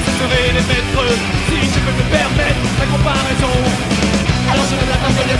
Je 0.00 0.10
serai 0.16 0.42
les 0.56 0.64
maîtres. 0.64 1.08
Si 1.44 1.58
je 1.60 1.78
peux 1.84 1.92
me 1.92 2.06
permettre 2.08 2.64
la 2.80 2.86
comparaison. 2.88 3.56
Alors 4.48 4.64
je 4.64 4.76
ne 4.80 4.80
que 4.80 5.24
le 5.28 5.36